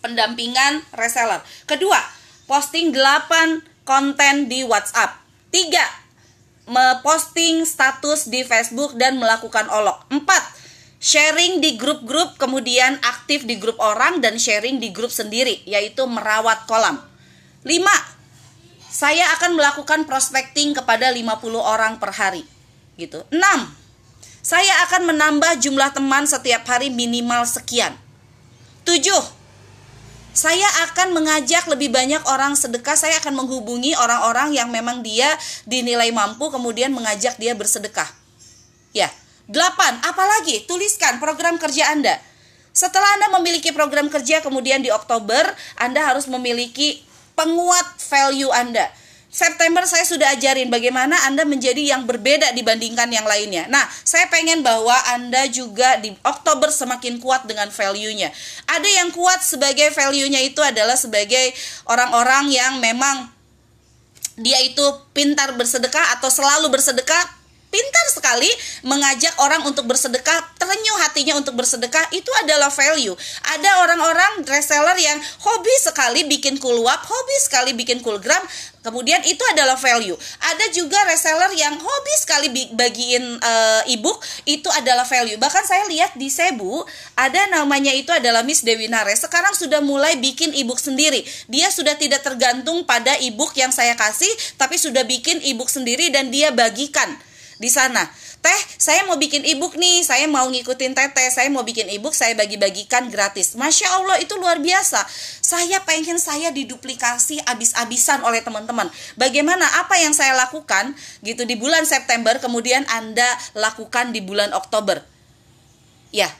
pendampingan 0.00 0.84
reseller. 0.96 1.40
Kedua, 1.64 2.00
posting 2.44 2.92
8 2.92 3.86
konten 3.86 4.48
di 4.50 4.64
WhatsApp. 4.66 5.20
Tiga, 5.48 5.82
memposting 6.70 7.66
status 7.66 8.30
di 8.30 8.46
Facebook 8.46 8.94
dan 8.96 9.18
melakukan 9.18 9.66
olok. 9.70 10.06
Empat, 10.12 10.42
sharing 11.00 11.58
di 11.64 11.74
grup-grup 11.80 12.36
kemudian 12.36 13.00
aktif 13.02 13.48
di 13.48 13.56
grup 13.56 13.80
orang 13.80 14.20
dan 14.20 14.36
sharing 14.36 14.78
di 14.78 14.92
grup 14.92 15.10
sendiri 15.10 15.64
yaitu 15.64 16.04
merawat 16.06 16.68
kolam. 16.68 17.02
Lima, 17.66 17.92
saya 18.90 19.26
akan 19.38 19.58
melakukan 19.58 20.06
prospecting 20.06 20.76
kepada 20.76 21.10
50 21.10 21.40
orang 21.58 21.98
per 21.98 22.14
hari. 22.14 22.44
Gitu. 22.94 23.24
Enam, 23.32 23.72
saya 24.40 24.84
akan 24.88 25.14
menambah 25.14 25.60
jumlah 25.60 25.90
teman 25.92 26.28
setiap 26.28 26.68
hari 26.68 26.92
minimal 26.92 27.44
sekian. 27.48 27.96
Tujuh, 28.84 29.39
saya 30.40 30.64
akan 30.88 31.12
mengajak 31.12 31.68
lebih 31.68 31.92
banyak 31.92 32.24
orang 32.24 32.56
sedekah. 32.56 32.96
Saya 32.96 33.20
akan 33.20 33.44
menghubungi 33.44 33.92
orang-orang 34.00 34.56
yang 34.56 34.72
memang 34.72 35.04
dia 35.04 35.28
dinilai 35.68 36.08
mampu, 36.16 36.48
kemudian 36.48 36.96
mengajak 36.96 37.36
dia 37.36 37.52
bersedekah. 37.52 38.08
Ya, 38.96 39.12
delapan. 39.44 40.00
Apalagi 40.00 40.64
tuliskan 40.64 41.20
program 41.20 41.60
kerja 41.60 41.92
Anda. 41.92 42.16
Setelah 42.72 43.20
Anda 43.20 43.36
memiliki 43.36 43.68
program 43.76 44.08
kerja, 44.08 44.40
kemudian 44.40 44.80
di 44.80 44.88
Oktober 44.88 45.44
Anda 45.76 46.08
harus 46.08 46.24
memiliki 46.24 47.04
penguat 47.36 48.00
value 48.00 48.48
Anda. 48.48 48.88
September 49.30 49.86
saya 49.86 50.02
sudah 50.02 50.34
ajarin 50.34 50.66
bagaimana 50.74 51.14
Anda 51.30 51.46
menjadi 51.46 51.78
yang 51.78 52.02
berbeda 52.02 52.50
dibandingkan 52.50 53.06
yang 53.14 53.22
lainnya. 53.22 53.70
Nah, 53.70 53.86
saya 54.02 54.26
pengen 54.26 54.66
bahwa 54.66 54.92
Anda 55.14 55.46
juga 55.46 56.02
di 56.02 56.10
Oktober 56.26 56.74
semakin 56.74 57.22
kuat 57.22 57.46
dengan 57.46 57.70
value-nya. 57.70 58.34
Ada 58.66 58.88
yang 58.90 59.14
kuat 59.14 59.46
sebagai 59.46 59.94
value-nya 59.94 60.42
itu 60.42 60.58
adalah 60.58 60.98
sebagai 60.98 61.54
orang-orang 61.86 62.50
yang 62.50 62.82
memang 62.82 63.30
dia 64.34 64.58
itu 64.66 64.82
pintar 65.14 65.54
bersedekah 65.54 66.18
atau 66.18 66.26
selalu 66.26 66.66
bersedekah 66.74 67.39
pintar 67.70 68.06
sekali 68.10 68.50
mengajak 68.82 69.32
orang 69.40 69.62
untuk 69.64 69.86
bersedekah, 69.86 70.58
terenyuh 70.58 70.98
hatinya 71.06 71.38
untuk 71.38 71.56
bersedekah, 71.56 72.10
itu 72.12 72.28
adalah 72.42 72.68
value. 72.68 73.14
Ada 73.56 73.86
orang-orang 73.86 74.42
reseller 74.44 74.98
yang 74.98 75.16
hobi 75.46 75.74
sekali 75.80 76.26
bikin 76.26 76.58
wap, 76.60 77.06
hobi 77.06 77.36
sekali 77.40 77.70
bikin 77.72 78.02
cool 78.02 78.18
gram, 78.18 78.42
kemudian 78.82 79.22
itu 79.24 79.40
adalah 79.54 79.78
value. 79.78 80.18
Ada 80.42 80.74
juga 80.74 80.98
reseller 81.06 81.54
yang 81.54 81.78
hobi 81.78 82.14
sekali 82.18 82.48
bagiin 82.74 83.38
uh, 83.38 83.82
ebook, 83.86 84.20
itu 84.44 84.66
adalah 84.74 85.06
value. 85.06 85.38
Bahkan 85.38 85.64
saya 85.64 85.86
lihat 85.86 86.18
di 86.18 86.26
Cebu, 86.28 86.82
ada 87.14 87.46
namanya 87.54 87.94
itu 87.94 88.10
adalah 88.10 88.42
Miss 88.42 88.66
Dewi 88.66 88.90
Nares, 88.90 89.22
sekarang 89.22 89.54
sudah 89.54 89.78
mulai 89.78 90.18
bikin 90.18 90.50
ebook 90.58 90.82
sendiri. 90.82 91.22
Dia 91.46 91.70
sudah 91.70 91.94
tidak 91.94 92.26
tergantung 92.26 92.82
pada 92.82 93.14
ebook 93.22 93.54
yang 93.54 93.70
saya 93.70 93.94
kasih, 93.94 94.30
tapi 94.58 94.74
sudah 94.74 95.06
bikin 95.06 95.38
ebook 95.46 95.70
sendiri 95.70 96.10
dan 96.10 96.34
dia 96.34 96.50
bagikan 96.50 97.29
di 97.60 97.68
sana. 97.68 98.08
Teh, 98.40 98.60
saya 98.80 99.04
mau 99.04 99.20
bikin 99.20 99.44
ebook 99.44 99.76
nih, 99.76 100.00
saya 100.00 100.24
mau 100.24 100.48
ngikutin 100.48 100.96
teteh, 100.96 101.28
saya 101.28 101.52
mau 101.52 101.60
bikin 101.60 101.92
ebook, 101.92 102.16
saya 102.16 102.32
bagi-bagikan 102.32 103.12
gratis. 103.12 103.52
Masya 103.52 104.00
Allah 104.00 104.16
itu 104.16 104.32
luar 104.40 104.64
biasa. 104.64 105.04
Saya 105.44 105.84
pengen 105.84 106.16
saya 106.16 106.48
diduplikasi 106.48 107.44
abis-abisan 107.44 108.24
oleh 108.24 108.40
teman-teman. 108.40 108.88
Bagaimana 109.20 109.68
apa 109.84 110.00
yang 110.00 110.16
saya 110.16 110.32
lakukan 110.32 110.96
gitu 111.20 111.44
di 111.44 111.60
bulan 111.60 111.84
September, 111.84 112.40
kemudian 112.40 112.88
Anda 112.88 113.28
lakukan 113.52 114.16
di 114.16 114.24
bulan 114.24 114.56
Oktober. 114.56 115.04
Ya, 116.08 116.32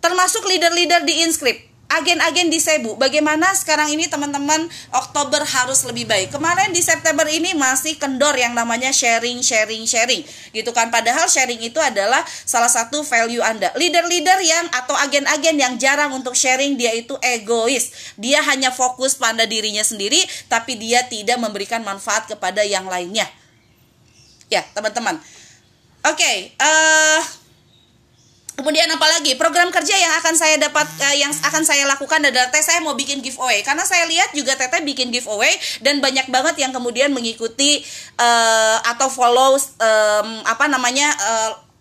termasuk 0.00 0.48
leader-leader 0.48 1.04
di 1.04 1.20
Inscript 1.20 1.71
agen-agen 2.00 2.48
di 2.48 2.56
Cebu. 2.56 2.96
Bagaimana 2.96 3.52
sekarang 3.52 3.92
ini 3.92 4.08
teman-teman 4.08 4.64
Oktober 4.92 5.44
harus 5.44 5.84
lebih 5.84 6.08
baik. 6.08 6.32
Kemarin 6.32 6.72
di 6.72 6.80
September 6.80 7.28
ini 7.28 7.52
masih 7.52 8.00
kendor 8.00 8.32
yang 8.38 8.56
namanya 8.56 8.88
sharing, 8.88 9.44
sharing, 9.44 9.84
sharing. 9.84 10.24
Gitu 10.56 10.70
kan. 10.72 10.88
Padahal 10.88 11.28
sharing 11.28 11.60
itu 11.60 11.76
adalah 11.76 12.24
salah 12.48 12.72
satu 12.72 13.04
value 13.04 13.44
Anda. 13.44 13.72
Leader-leader 13.76 14.38
yang 14.40 14.66
atau 14.72 14.96
agen-agen 14.96 15.56
yang 15.60 15.74
jarang 15.76 16.16
untuk 16.16 16.32
sharing 16.32 16.80
dia 16.80 16.96
itu 16.96 17.12
egois. 17.20 18.14
Dia 18.16 18.40
hanya 18.48 18.72
fokus 18.72 19.16
pada 19.20 19.44
dirinya 19.44 19.84
sendiri 19.84 20.18
tapi 20.48 20.80
dia 20.80 21.04
tidak 21.04 21.36
memberikan 21.36 21.84
manfaat 21.84 22.24
kepada 22.28 22.64
yang 22.64 22.88
lainnya. 22.88 23.28
Ya, 24.48 24.64
teman-teman. 24.76 25.16
Oke, 26.02 26.18
okay, 26.18 26.36
uh, 26.58 27.41
Kemudian 28.62 28.86
apalagi 28.94 29.34
program 29.34 29.74
kerja 29.74 29.90
yang 29.90 30.14
akan 30.22 30.38
saya 30.38 30.54
dapat 30.62 30.86
uh, 30.86 31.16
yang 31.18 31.34
akan 31.34 31.66
saya 31.66 31.82
lakukan 31.90 32.22
adalah 32.22 32.46
teh 32.54 32.62
saya 32.62 32.78
mau 32.78 32.94
bikin 32.94 33.18
giveaway. 33.18 33.66
Karena 33.66 33.82
saya 33.82 34.06
lihat 34.06 34.30
juga 34.38 34.54
teteh 34.54 34.86
bikin 34.86 35.10
giveaway 35.10 35.50
dan 35.82 35.98
banyak 35.98 36.30
banget 36.30 36.62
yang 36.62 36.70
kemudian 36.70 37.10
mengikuti 37.10 37.82
uh, 38.22 38.78
atau 38.86 39.10
follow 39.10 39.58
um, 39.58 40.28
apa 40.46 40.70
namanya 40.70 41.10
uh, 41.18 41.71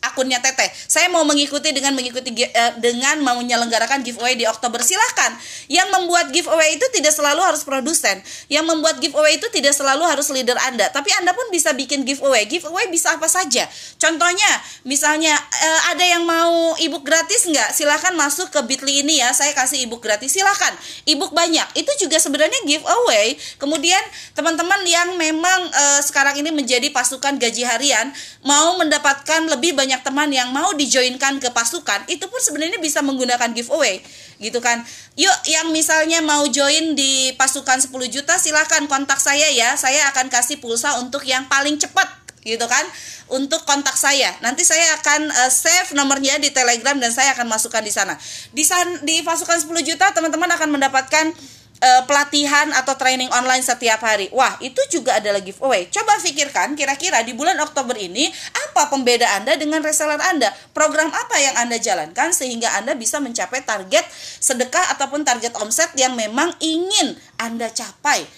akunnya 0.00 0.40
Teteh. 0.40 0.68
Saya 0.88 1.12
mau 1.12 1.22
mengikuti 1.28 1.70
dengan 1.76 1.92
mengikuti 1.92 2.32
uh, 2.32 2.72
dengan 2.80 3.20
mau 3.20 3.36
menyelenggarakan 3.40 4.00
giveaway 4.00 4.36
di 4.36 4.48
Oktober. 4.48 4.80
Silahkan. 4.80 5.36
Yang 5.68 5.88
membuat 5.92 6.32
giveaway 6.32 6.76
itu 6.76 6.86
tidak 6.92 7.12
selalu 7.12 7.40
harus 7.44 7.62
produsen. 7.62 8.20
Yang 8.48 8.64
membuat 8.68 8.96
giveaway 8.98 9.36
itu 9.36 9.46
tidak 9.52 9.76
selalu 9.76 10.02
harus 10.08 10.28
leader 10.32 10.56
Anda. 10.66 10.88
Tapi 10.88 11.12
Anda 11.20 11.36
pun 11.36 11.48
bisa 11.52 11.76
bikin 11.76 12.08
giveaway. 12.08 12.48
Giveaway 12.48 12.88
bisa 12.88 13.12
apa 13.14 13.28
saja. 13.28 13.68
Contohnya, 14.00 14.50
misalnya 14.88 15.36
uh, 15.36 15.80
ada 15.92 16.04
yang 16.04 16.24
mau 16.24 16.74
ebook 16.80 17.04
gratis 17.04 17.44
nggak? 17.44 17.76
Silahkan 17.76 18.16
masuk 18.16 18.48
ke 18.48 18.60
Bitly 18.64 19.04
ini 19.04 19.20
ya. 19.20 19.30
Saya 19.36 19.52
kasih 19.52 19.84
ebook 19.84 20.00
gratis. 20.00 20.32
Silahkan. 20.32 20.72
Ebook 21.04 21.36
banyak. 21.36 21.76
Itu 21.76 21.92
juga 22.00 22.16
sebenarnya 22.16 22.64
giveaway. 22.64 23.36
Kemudian 23.60 24.00
teman-teman 24.32 24.80
yang 24.88 25.12
memang 25.20 25.60
uh, 25.68 26.00
sekarang 26.00 26.40
ini 26.40 26.48
menjadi 26.48 26.88
pasukan 26.88 27.36
gaji 27.36 27.62
harian 27.68 28.12
mau 28.44 28.76
mendapatkan 28.80 29.44
lebih 29.50 29.76
banyak 29.76 29.89
banyak 29.90 30.06
teman 30.06 30.30
yang 30.30 30.54
mau 30.54 30.70
dijoinkan 30.70 31.42
ke 31.42 31.50
pasukan 31.50 32.06
itu 32.06 32.22
pun 32.30 32.38
sebenarnya 32.38 32.78
bisa 32.78 33.02
menggunakan 33.02 33.50
giveaway 33.50 33.98
gitu 34.38 34.62
kan. 34.62 34.86
Yuk 35.18 35.34
yang 35.50 35.74
misalnya 35.74 36.22
mau 36.22 36.46
join 36.46 36.94
di 36.94 37.34
pasukan 37.34 37.82
10 37.82 37.90
juta 38.06 38.38
silahkan 38.38 38.86
kontak 38.86 39.18
saya 39.18 39.50
ya. 39.50 39.74
Saya 39.74 40.06
akan 40.14 40.30
kasih 40.30 40.62
pulsa 40.62 40.94
untuk 41.02 41.26
yang 41.26 41.50
paling 41.50 41.74
cepat 41.74 42.06
gitu 42.46 42.62
kan. 42.70 42.86
Untuk 43.34 43.66
kontak 43.66 43.98
saya. 43.98 44.30
Nanti 44.46 44.62
saya 44.62 44.94
akan 45.02 45.26
uh, 45.26 45.50
save 45.50 45.90
nomornya 45.98 46.38
di 46.38 46.54
telegram 46.54 46.94
dan 47.02 47.10
saya 47.10 47.34
akan 47.34 47.50
masukkan 47.50 47.82
di 47.82 47.90
sana. 47.90 48.14
Di 48.54 48.62
san 48.62 49.02
di 49.02 49.26
pasukan 49.26 49.58
10 49.58 49.74
juta 49.82 50.14
teman-teman 50.14 50.54
akan 50.54 50.70
mendapatkan 50.70 51.34
uh, 51.80 52.02
pelatihan 52.04 52.70
atau 52.76 52.94
training 52.94 53.32
online 53.32 53.64
setiap 53.64 54.00
hari. 54.04 54.28
Wah, 54.30 54.56
itu 54.60 54.78
juga 54.92 55.18
adalah 55.18 55.40
giveaway. 55.40 55.88
Coba 55.88 56.20
pikirkan 56.20 56.76
kira-kira 56.76 57.24
di 57.24 57.32
bulan 57.32 57.58
Oktober 57.58 57.96
ini 57.96 58.28
apa 58.70 58.92
pembeda 58.92 59.26
Anda 59.40 59.56
dengan 59.56 59.80
reseller 59.80 60.20
Anda? 60.20 60.52
Program 60.76 61.08
apa 61.10 61.36
yang 61.40 61.56
Anda 61.58 61.80
jalankan 61.80 62.36
sehingga 62.36 62.76
Anda 62.78 62.94
bisa 62.94 63.18
mencapai 63.18 63.64
target 63.64 64.04
sedekah 64.38 64.94
ataupun 64.96 65.24
target 65.24 65.56
omset 65.58 65.90
yang 65.96 66.14
memang 66.14 66.54
ingin 66.60 67.16
Anda 67.40 67.72
capai. 67.72 68.28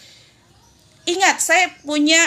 Ingat, 1.03 1.43
saya 1.43 1.67
punya 1.83 2.23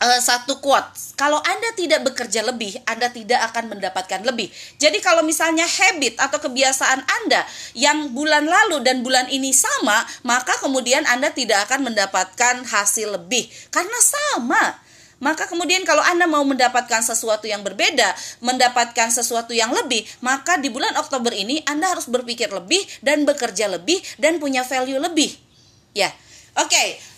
uh, 0.00 0.20
satu 0.20 0.58
quote. 0.58 0.88
Kalau 1.14 1.38
Anda 1.44 1.76
tidak 1.76 2.02
bekerja 2.08 2.40
lebih, 2.40 2.80
Anda 2.88 3.12
tidak 3.12 3.52
akan 3.52 3.76
mendapatkan 3.76 4.24
lebih. 4.24 4.48
Jadi 4.80 4.98
kalau 5.04 5.20
misalnya 5.20 5.68
habit 5.68 6.16
atau 6.16 6.40
kebiasaan 6.40 7.00
Anda 7.22 7.44
yang 7.76 8.16
bulan 8.16 8.48
lalu 8.48 8.80
dan 8.80 9.04
bulan 9.04 9.28
ini 9.28 9.52
sama, 9.52 10.00
maka 10.24 10.56
kemudian 10.64 11.04
Anda 11.04 11.30
tidak 11.30 11.68
akan 11.68 11.92
mendapatkan 11.92 12.64
hasil 12.64 13.20
lebih 13.20 13.46
karena 13.68 14.00
sama. 14.00 14.64
Maka 15.20 15.44
kemudian 15.44 15.84
kalau 15.84 16.00
Anda 16.00 16.24
mau 16.24 16.40
mendapatkan 16.48 17.04
sesuatu 17.04 17.44
yang 17.44 17.60
berbeda, 17.60 18.16
mendapatkan 18.40 19.12
sesuatu 19.12 19.52
yang 19.52 19.68
lebih, 19.68 20.00
maka 20.24 20.56
di 20.56 20.72
bulan 20.72 20.96
Oktober 20.96 21.36
ini 21.36 21.60
Anda 21.68 21.92
harus 21.92 22.08
berpikir 22.08 22.48
lebih 22.48 22.80
dan 23.04 23.28
bekerja 23.28 23.68
lebih 23.68 24.00
dan 24.16 24.40
punya 24.40 24.64
value 24.64 24.96
lebih. 24.96 25.36
Ya. 25.92 26.08
Oke, 26.56 26.72
okay 26.72 27.09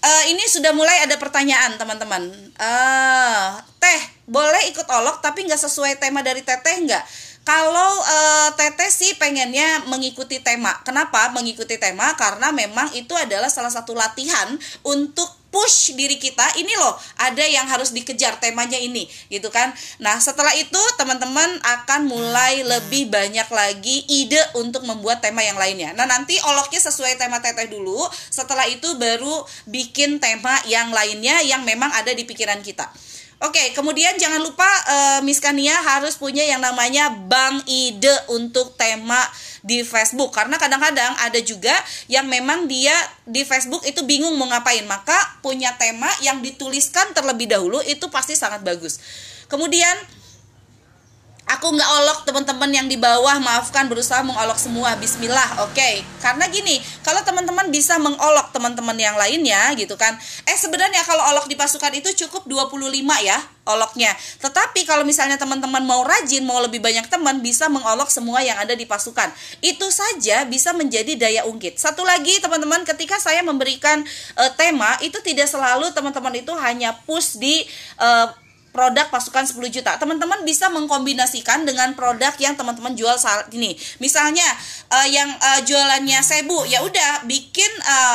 uh, 0.00 0.24
ini 0.32 0.44
sudah 0.48 0.72
mulai 0.72 1.04
ada 1.04 1.16
pertanyaan 1.20 1.76
teman-teman. 1.76 2.32
Uh, 2.56 3.60
teh 3.80 4.00
boleh 4.28 4.68
ikut 4.72 4.84
olok 4.88 5.24
tapi 5.24 5.44
nggak 5.48 5.60
sesuai 5.60 6.00
tema 6.00 6.20
dari 6.20 6.44
teteh 6.44 6.76
nggak? 6.84 7.04
Kalau 7.40 7.92
uh, 8.04 8.52
Teteh 8.52 8.92
sih 8.92 9.16
pengennya 9.16 9.88
mengikuti 9.88 10.44
tema. 10.44 10.76
Kenapa 10.84 11.32
mengikuti 11.32 11.80
tema? 11.80 12.12
Karena 12.12 12.52
memang 12.52 12.92
itu 12.92 13.16
adalah 13.16 13.48
salah 13.48 13.72
satu 13.72 13.96
latihan 13.96 14.54
untuk 14.84 15.39
push 15.50 15.92
diri 15.98 16.16
kita 16.16 16.56
ini 16.56 16.72
loh 16.78 16.94
ada 17.18 17.42
yang 17.44 17.66
harus 17.66 17.90
dikejar 17.90 18.38
temanya 18.38 18.78
ini 18.78 19.06
gitu 19.28 19.50
kan. 19.50 19.74
Nah 19.98 20.16
setelah 20.22 20.54
itu 20.56 20.78
teman-teman 20.96 21.58
akan 21.60 22.06
mulai 22.06 22.62
lebih 22.62 23.10
banyak 23.10 23.46
lagi 23.50 24.06
ide 24.08 24.40
untuk 24.56 24.86
membuat 24.86 25.20
tema 25.20 25.42
yang 25.42 25.58
lainnya. 25.58 25.92
Nah 25.92 26.06
nanti 26.06 26.38
oloknya 26.40 26.80
sesuai 26.80 27.18
tema 27.18 27.42
teteh 27.42 27.68
dulu 27.68 28.06
setelah 28.30 28.64
itu 28.70 28.96
baru 28.96 29.44
bikin 29.66 30.22
tema 30.22 30.54
yang 30.64 30.94
lainnya 30.94 31.42
yang 31.42 31.66
memang 31.66 31.90
ada 31.92 32.14
di 32.14 32.22
pikiran 32.22 32.62
kita 32.62 32.88
Oke, 33.40 33.72
kemudian 33.72 34.20
jangan 34.20 34.44
lupa 34.44 34.68
uh, 34.68 35.20
Miss 35.24 35.40
Kania 35.40 35.72
harus 35.72 36.20
punya 36.20 36.44
yang 36.44 36.60
namanya 36.60 37.08
bank 37.08 37.64
ide 37.64 38.12
untuk 38.28 38.76
tema 38.76 39.16
di 39.64 39.80
Facebook 39.80 40.36
karena 40.36 40.60
kadang-kadang 40.60 41.16
ada 41.16 41.40
juga 41.40 41.72
yang 42.04 42.28
memang 42.28 42.68
dia 42.68 42.92
di 43.24 43.40
Facebook 43.48 43.80
itu 43.88 44.04
bingung 44.04 44.36
mau 44.36 44.44
ngapain, 44.44 44.84
maka 44.84 45.16
punya 45.40 45.72
tema 45.80 46.12
yang 46.20 46.44
dituliskan 46.44 47.16
terlebih 47.16 47.48
dahulu 47.48 47.80
itu 47.88 48.12
pasti 48.12 48.36
sangat 48.36 48.60
bagus. 48.60 49.00
Kemudian 49.48 49.96
Aku 51.58 51.74
nggak 51.74 51.90
olok 52.02 52.18
teman-teman 52.22 52.70
yang 52.70 52.86
di 52.86 52.94
bawah, 52.94 53.42
maafkan 53.42 53.90
berusaha 53.90 54.22
mengolok 54.22 54.54
semua. 54.54 54.94
Bismillah, 54.94 55.66
oke. 55.66 55.74
Okay. 55.74 56.06
Karena 56.22 56.46
gini, 56.46 56.78
kalau 57.02 57.26
teman-teman 57.26 57.66
bisa 57.74 57.98
mengolok 57.98 58.54
teman-teman 58.54 58.94
yang 58.94 59.18
lainnya 59.18 59.74
gitu 59.74 59.98
kan. 59.98 60.14
Eh 60.46 60.54
sebenarnya 60.54 61.02
kalau 61.02 61.26
olok 61.34 61.50
di 61.50 61.58
pasukan 61.58 61.90
itu 61.98 62.14
cukup 62.22 62.46
25 62.46 63.02
ya 63.26 63.38
oloknya. 63.66 64.14
Tetapi 64.38 64.86
kalau 64.86 65.02
misalnya 65.02 65.42
teman-teman 65.42 65.82
mau 65.82 66.06
rajin, 66.06 66.46
mau 66.46 66.62
lebih 66.62 66.78
banyak 66.78 67.10
teman, 67.10 67.42
bisa 67.42 67.66
mengolok 67.66 68.06
semua 68.14 68.46
yang 68.46 68.54
ada 68.54 68.78
di 68.78 68.86
pasukan. 68.86 69.30
Itu 69.58 69.90
saja 69.90 70.46
bisa 70.46 70.70
menjadi 70.70 71.18
daya 71.18 71.42
ungkit. 71.50 71.82
Satu 71.82 72.06
lagi 72.06 72.38
teman-teman, 72.38 72.86
ketika 72.86 73.18
saya 73.18 73.42
memberikan 73.42 74.06
uh, 74.38 74.50
tema, 74.54 74.94
itu 75.02 75.18
tidak 75.22 75.50
selalu 75.50 75.90
teman-teman 75.90 76.38
itu 76.38 76.54
hanya 76.62 76.94
push 77.06 77.42
di 77.42 77.66
uh, 77.98 78.30
produk 78.70 79.10
pasukan 79.10 79.46
10 79.46 79.58
juta. 79.70 79.98
Teman-teman 79.98 80.46
bisa 80.46 80.70
mengkombinasikan 80.70 81.66
dengan 81.66 81.94
produk 81.98 82.32
yang 82.38 82.54
teman-teman 82.54 82.94
jual 82.94 83.18
saat 83.18 83.50
ini. 83.50 83.74
Misalnya 83.98 84.46
uh, 84.90 85.08
yang 85.10 85.30
uh, 85.30 85.60
jualannya 85.66 86.22
Sebu, 86.22 86.66
ya 86.70 86.82
udah 86.86 87.26
bikin 87.26 87.70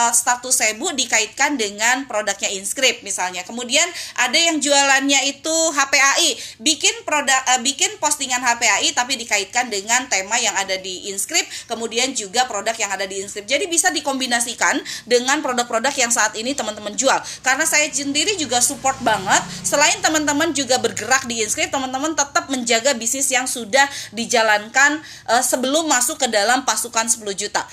uh, 0.05 0.13
status 0.13 0.62
Sebu 0.62 0.93
dikaitkan 0.93 1.57
dengan 1.57 2.05
produknya 2.05 2.53
Inscript 2.53 3.01
misalnya. 3.01 3.41
Kemudian 3.41 3.85
ada 4.21 4.38
yang 4.38 4.62
jualannya 4.62 5.25
itu 5.33 5.55
HPAI, 5.74 6.62
bikin 6.62 6.93
produk 7.03 7.41
uh, 7.57 7.62
bikin 7.65 7.89
postingan 7.97 8.41
HPAI 8.45 8.93
tapi 8.93 9.17
dikaitkan 9.17 9.74
dengan 9.74 10.05
tema 10.05 10.38
yang 10.38 10.53
ada 10.53 10.77
di 10.77 11.09
Inscript, 11.09 11.65
kemudian 11.65 12.13
juga 12.13 12.45
produk 12.45 12.77
yang 12.77 12.93
ada 12.93 13.09
di 13.09 13.19
Inscript. 13.19 13.50
Jadi 13.50 13.65
bisa 13.65 13.89
dikombinasikan 13.89 14.77
dengan 15.09 15.41
produk-produk 15.41 15.91
yang 15.97 16.13
saat 16.13 16.38
ini 16.38 16.53
teman-teman 16.53 16.93
jual. 16.93 17.17
Karena 17.41 17.65
saya 17.65 17.89
sendiri 17.89 18.38
juga 18.38 18.62
support 18.62 19.00
banget 19.01 19.41
selain 19.65 19.97
teman-teman 20.03 20.51
juga 20.51 20.77
bergerak 20.77 21.25
di 21.25 21.41
inskrip 21.41 21.71
teman-teman 21.71 22.13
tetap 22.13 22.51
menjaga 22.51 22.93
bisnis 22.93 23.31
yang 23.31 23.47
sudah 23.50 23.88
dijalankan 24.12 25.01
uh, 25.31 25.41
sebelum 25.41 25.88
masuk 25.88 26.21
ke 26.21 26.27
dalam 26.29 26.67
pasukan 26.67 27.07
10 27.07 27.24
juta. 27.33 27.63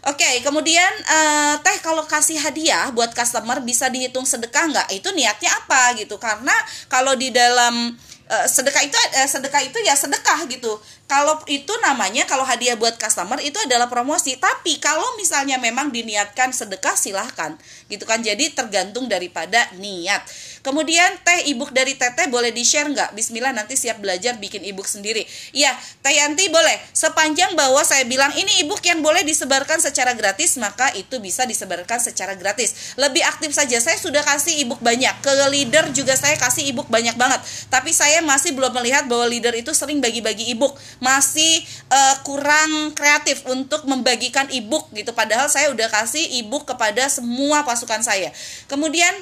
Oke, 0.00 0.24
okay, 0.24 0.40
kemudian 0.40 0.88
uh, 1.04 1.60
teh 1.60 1.76
kalau 1.84 2.00
kasih 2.08 2.40
hadiah 2.40 2.88
buat 2.96 3.12
customer 3.12 3.60
bisa 3.60 3.84
dihitung 3.92 4.24
sedekah 4.24 4.72
nggak? 4.72 4.88
Itu 4.96 5.12
niatnya 5.12 5.52
apa 5.52 5.92
gitu? 5.92 6.16
Karena 6.16 6.56
kalau 6.88 7.12
di 7.12 7.28
dalam 7.28 7.92
uh, 8.32 8.46
sedekah 8.48 8.80
itu 8.80 8.96
uh, 8.96 9.28
sedekah 9.28 9.60
itu 9.60 9.76
ya 9.84 9.92
sedekah 9.92 10.48
gitu. 10.48 10.80
Kalau 11.04 11.44
itu 11.52 11.68
namanya 11.84 12.24
kalau 12.24 12.48
hadiah 12.48 12.80
buat 12.80 12.96
customer 12.96 13.44
itu 13.44 13.60
adalah 13.60 13.92
promosi. 13.92 14.40
Tapi 14.40 14.80
kalau 14.80 15.04
misalnya 15.20 15.60
memang 15.60 15.92
diniatkan 15.92 16.48
sedekah 16.56 16.96
silahkan. 16.96 17.60
Gitu 17.92 18.08
kan? 18.08 18.24
Jadi 18.24 18.56
tergantung 18.56 19.04
daripada 19.04 19.68
niat 19.76 20.24
kemudian 20.60 21.08
teh 21.24 21.52
ibuk 21.52 21.72
dari 21.74 21.96
teteh 21.96 22.28
boleh 22.28 22.54
di 22.54 22.64
share 22.64 22.88
nggak? 22.88 23.12
Bismillah 23.16 23.52
nanti 23.52 23.76
siap 23.76 24.00
belajar 24.00 24.36
bikin 24.36 24.64
ibuk 24.68 24.86
sendiri. 24.88 25.24
Iya 25.52 25.72
teh 26.04 26.14
Yanti 26.14 26.48
boleh. 26.48 26.76
Sepanjang 26.92 27.56
bahwa 27.56 27.80
saya 27.84 28.04
bilang 28.04 28.30
ini 28.36 28.64
ibuk 28.64 28.80
yang 28.84 29.00
boleh 29.00 29.24
disebarkan 29.26 29.80
secara 29.80 30.12
gratis 30.14 30.56
maka 30.60 30.92
itu 30.96 31.18
bisa 31.18 31.44
disebarkan 31.48 31.98
secara 32.00 32.36
gratis. 32.36 32.96
Lebih 33.00 33.24
aktif 33.24 33.52
saja. 33.56 33.80
Saya 33.80 33.96
sudah 33.96 34.20
kasih 34.24 34.64
ibuk 34.64 34.80
banyak. 34.84 35.12
Ke 35.24 35.32
leader 35.48 35.90
juga 35.90 36.14
saya 36.14 36.36
kasih 36.36 36.68
ibuk 36.70 36.86
banyak 36.88 37.16
banget. 37.16 37.40
Tapi 37.72 37.90
saya 37.90 38.20
masih 38.20 38.52
belum 38.52 38.72
melihat 38.76 39.08
bahwa 39.08 39.26
leader 39.28 39.52
itu 39.56 39.72
sering 39.72 39.98
bagi-bagi 39.98 40.52
ibuk 40.52 40.76
masih 41.00 41.64
uh, 41.88 42.16
kurang 42.22 42.92
kreatif 42.92 43.42
untuk 43.48 43.88
membagikan 43.88 44.46
ebook 44.52 44.92
gitu. 44.92 45.10
Padahal 45.16 45.48
saya 45.48 45.72
udah 45.72 45.88
kasih 45.88 46.22
ebook 46.40 46.68
kepada 46.68 47.08
semua 47.08 47.62
pasukan 47.64 48.04
saya. 48.04 48.30
Kemudian 48.68 49.12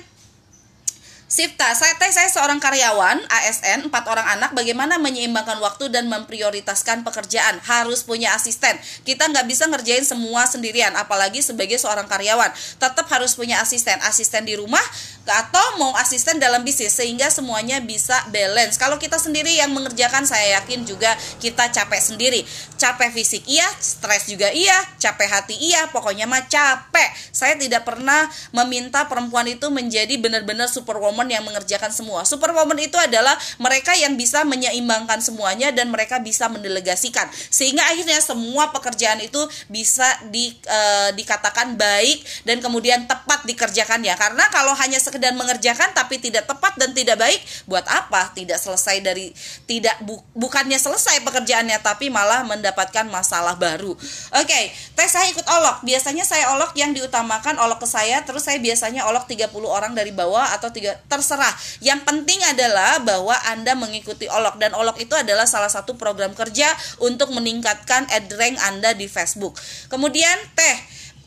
Sifta, 1.28 1.76
saya 1.76 1.92
teh 2.00 2.08
saya 2.08 2.24
seorang 2.32 2.56
karyawan 2.56 3.20
ASN, 3.28 3.92
empat 3.92 4.08
orang 4.08 4.24
anak. 4.40 4.56
Bagaimana 4.56 4.96
menyeimbangkan 4.96 5.60
waktu 5.60 5.92
dan 5.92 6.08
memprioritaskan 6.08 7.04
pekerjaan? 7.04 7.60
Harus 7.68 8.00
punya 8.00 8.32
asisten. 8.32 8.72
Kita 9.04 9.28
nggak 9.28 9.44
bisa 9.44 9.68
ngerjain 9.68 10.08
semua 10.08 10.48
sendirian, 10.48 10.96
apalagi 10.96 11.44
sebagai 11.44 11.76
seorang 11.76 12.08
karyawan. 12.08 12.48
Tetap 12.80 13.04
harus 13.12 13.36
punya 13.36 13.60
asisten. 13.60 14.00
Asisten 14.08 14.48
di 14.48 14.56
rumah 14.56 14.80
atau 15.28 15.76
mau 15.76 15.92
asisten 16.00 16.40
dalam 16.40 16.64
bisnis 16.64 16.96
sehingga 16.96 17.28
semuanya 17.28 17.84
bisa 17.84 18.16
balance. 18.32 18.80
Kalau 18.80 18.96
kita 18.96 19.20
sendiri 19.20 19.52
yang 19.52 19.68
mengerjakan, 19.76 20.24
saya 20.24 20.56
yakin 20.56 20.88
juga 20.88 21.12
kita 21.44 21.68
capek 21.68 22.00
sendiri. 22.00 22.40
Capek 22.80 23.12
fisik 23.12 23.44
iya, 23.44 23.68
stres 23.84 24.32
juga 24.32 24.48
iya, 24.48 24.80
capek 24.96 25.28
hati 25.28 25.60
iya, 25.60 25.92
pokoknya 25.92 26.24
mah 26.24 26.48
capek. 26.48 27.12
Saya 27.36 27.60
tidak 27.60 27.84
pernah 27.84 28.24
meminta 28.56 29.04
perempuan 29.04 29.44
itu 29.44 29.68
menjadi 29.68 30.16
benar-benar 30.16 30.72
superwoman 30.72 31.17
superwoman 31.18 31.34
yang 31.34 31.44
mengerjakan 31.50 31.90
semua. 31.90 32.22
Superwoman 32.22 32.78
itu 32.78 32.94
adalah 32.94 33.34
mereka 33.58 33.90
yang 33.98 34.14
bisa 34.14 34.46
menyeimbangkan 34.46 35.18
semuanya 35.18 35.74
dan 35.74 35.90
mereka 35.90 36.22
bisa 36.22 36.46
mendelegasikan 36.46 37.26
sehingga 37.50 37.82
akhirnya 37.90 38.22
semua 38.22 38.70
pekerjaan 38.70 39.18
itu 39.18 39.42
bisa 39.66 40.06
di 40.30 40.54
uh, 40.70 41.10
dikatakan 41.18 41.74
baik 41.74 42.22
dan 42.46 42.62
kemudian 42.62 43.10
tepat 43.10 43.42
dikerjakannya. 43.50 44.14
Karena 44.14 44.46
kalau 44.54 44.78
hanya 44.78 45.02
sekedar 45.02 45.34
mengerjakan 45.34 45.90
tapi 45.90 46.22
tidak 46.22 46.46
tepat 46.46 46.78
dan 46.78 46.94
tidak 46.94 47.18
baik, 47.18 47.42
buat 47.66 47.82
apa? 47.90 48.30
Tidak 48.38 48.54
selesai 48.54 49.02
dari 49.02 49.34
tidak 49.66 49.98
bu, 50.06 50.22
bukannya 50.38 50.78
selesai 50.78 51.18
pekerjaannya 51.26 51.82
tapi 51.82 52.14
malah 52.14 52.46
mendapatkan 52.46 53.10
masalah 53.10 53.58
baru. 53.58 53.90
Oke, 54.38 54.46
okay, 54.46 54.70
tes 54.94 55.10
saya 55.10 55.26
ikut 55.34 55.46
olok. 55.50 55.82
Biasanya 55.82 56.22
saya 56.22 56.54
olok 56.54 56.78
yang 56.78 56.94
diutamakan 56.94 57.58
olok 57.58 57.82
ke 57.82 57.88
saya 57.90 58.22
terus 58.22 58.46
saya 58.46 58.62
biasanya 58.62 59.08
olok 59.10 59.26
30 59.26 59.50
orang 59.66 59.92
dari 59.98 60.14
bawah 60.14 60.54
atau 60.54 60.70
tiga 60.70 60.94
terserah. 61.08 61.52
Yang 61.80 62.04
penting 62.04 62.40
adalah 62.46 63.00
bahwa 63.02 63.34
Anda 63.48 63.74
mengikuti 63.74 64.28
Olok 64.28 64.60
dan 64.60 64.76
Olok 64.76 65.00
itu 65.00 65.16
adalah 65.16 65.48
salah 65.48 65.72
satu 65.72 65.96
program 65.96 66.36
kerja 66.36 66.68
untuk 67.02 67.32
meningkatkan 67.32 68.06
ad 68.08 68.28
rank 68.32 68.56
Anda 68.64 68.92
di 68.94 69.08
Facebook. 69.08 69.56
Kemudian 69.88 70.36
teh 70.54 70.76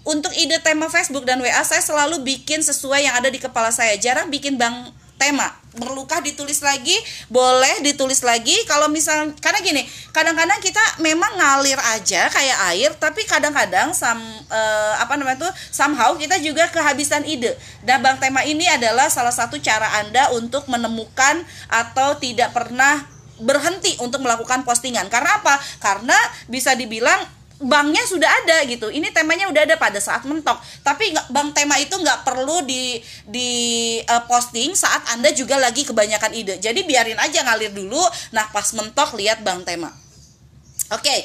untuk 0.02 0.34
ide 0.34 0.58
tema 0.66 0.90
Facebook 0.90 1.30
dan 1.30 1.38
WA 1.42 1.62
saya 1.62 1.82
selalu 1.82 2.26
bikin 2.26 2.66
sesuai 2.66 3.06
yang 3.06 3.14
ada 3.18 3.30
di 3.30 3.38
kepala 3.38 3.70
saya. 3.70 3.94
Jarang 4.02 4.34
bikin 4.34 4.58
bang 4.58 4.90
tema 5.22 5.61
perlukah 5.72 6.20
ditulis 6.20 6.60
lagi 6.60 6.96
boleh 7.32 7.80
ditulis 7.84 8.20
lagi. 8.22 8.54
Kalau 8.68 8.92
misal 8.92 9.32
karena 9.40 9.60
gini 9.64 9.84
kadang-kadang 10.12 10.60
kita 10.60 10.84
memang 11.00 11.32
ngalir 11.40 11.80
aja 11.96 12.28
kayak 12.28 12.58
air 12.76 12.92
tapi 13.00 13.24
kadang-kadang 13.24 13.96
sam 13.96 14.20
uh, 14.52 14.94
apa 15.00 15.16
namanya 15.16 15.48
tuh 15.48 15.54
somehow 15.72 16.16
kita 16.20 16.40
juga 16.44 16.68
kehabisan 16.70 17.24
ide. 17.24 17.56
Dan 17.84 18.04
bang 18.04 18.20
tema 18.20 18.44
ini 18.44 18.68
adalah 18.68 19.08
salah 19.08 19.34
satu 19.34 19.58
cara 19.64 20.04
anda 20.04 20.32
untuk 20.36 20.68
menemukan 20.68 21.44
atau 21.72 22.20
tidak 22.20 22.52
pernah 22.52 23.08
berhenti 23.42 23.98
untuk 23.98 24.22
melakukan 24.22 24.62
postingan. 24.62 25.10
Karena 25.10 25.42
apa? 25.42 25.58
Karena 25.82 26.16
bisa 26.46 26.78
dibilang 26.78 27.41
banknya 27.62 28.04
sudah 28.06 28.28
ada 28.28 28.66
gitu. 28.66 28.90
Ini 28.90 29.14
temanya 29.14 29.48
udah 29.48 29.62
ada 29.66 29.76
pada 29.78 30.02
saat 30.02 30.26
mentok. 30.26 30.58
Tapi 30.82 31.14
bank 31.30 31.54
tema 31.54 31.78
itu 31.78 31.94
nggak 31.94 32.26
perlu 32.26 32.66
di 32.66 33.00
di 33.26 33.52
uh, 34.06 34.24
posting 34.26 34.74
saat 34.74 35.14
anda 35.14 35.30
juga 35.32 35.58
lagi 35.62 35.86
kebanyakan 35.86 36.32
ide. 36.34 36.58
Jadi 36.58 36.84
biarin 36.84 37.18
aja 37.18 37.46
ngalir 37.46 37.72
dulu. 37.72 38.02
Nah 38.34 38.50
pas 38.50 38.68
mentok 38.74 39.16
lihat 39.16 39.46
bank 39.46 39.66
tema. 39.66 39.90
Oke 40.92 41.08
okay. 41.08 41.20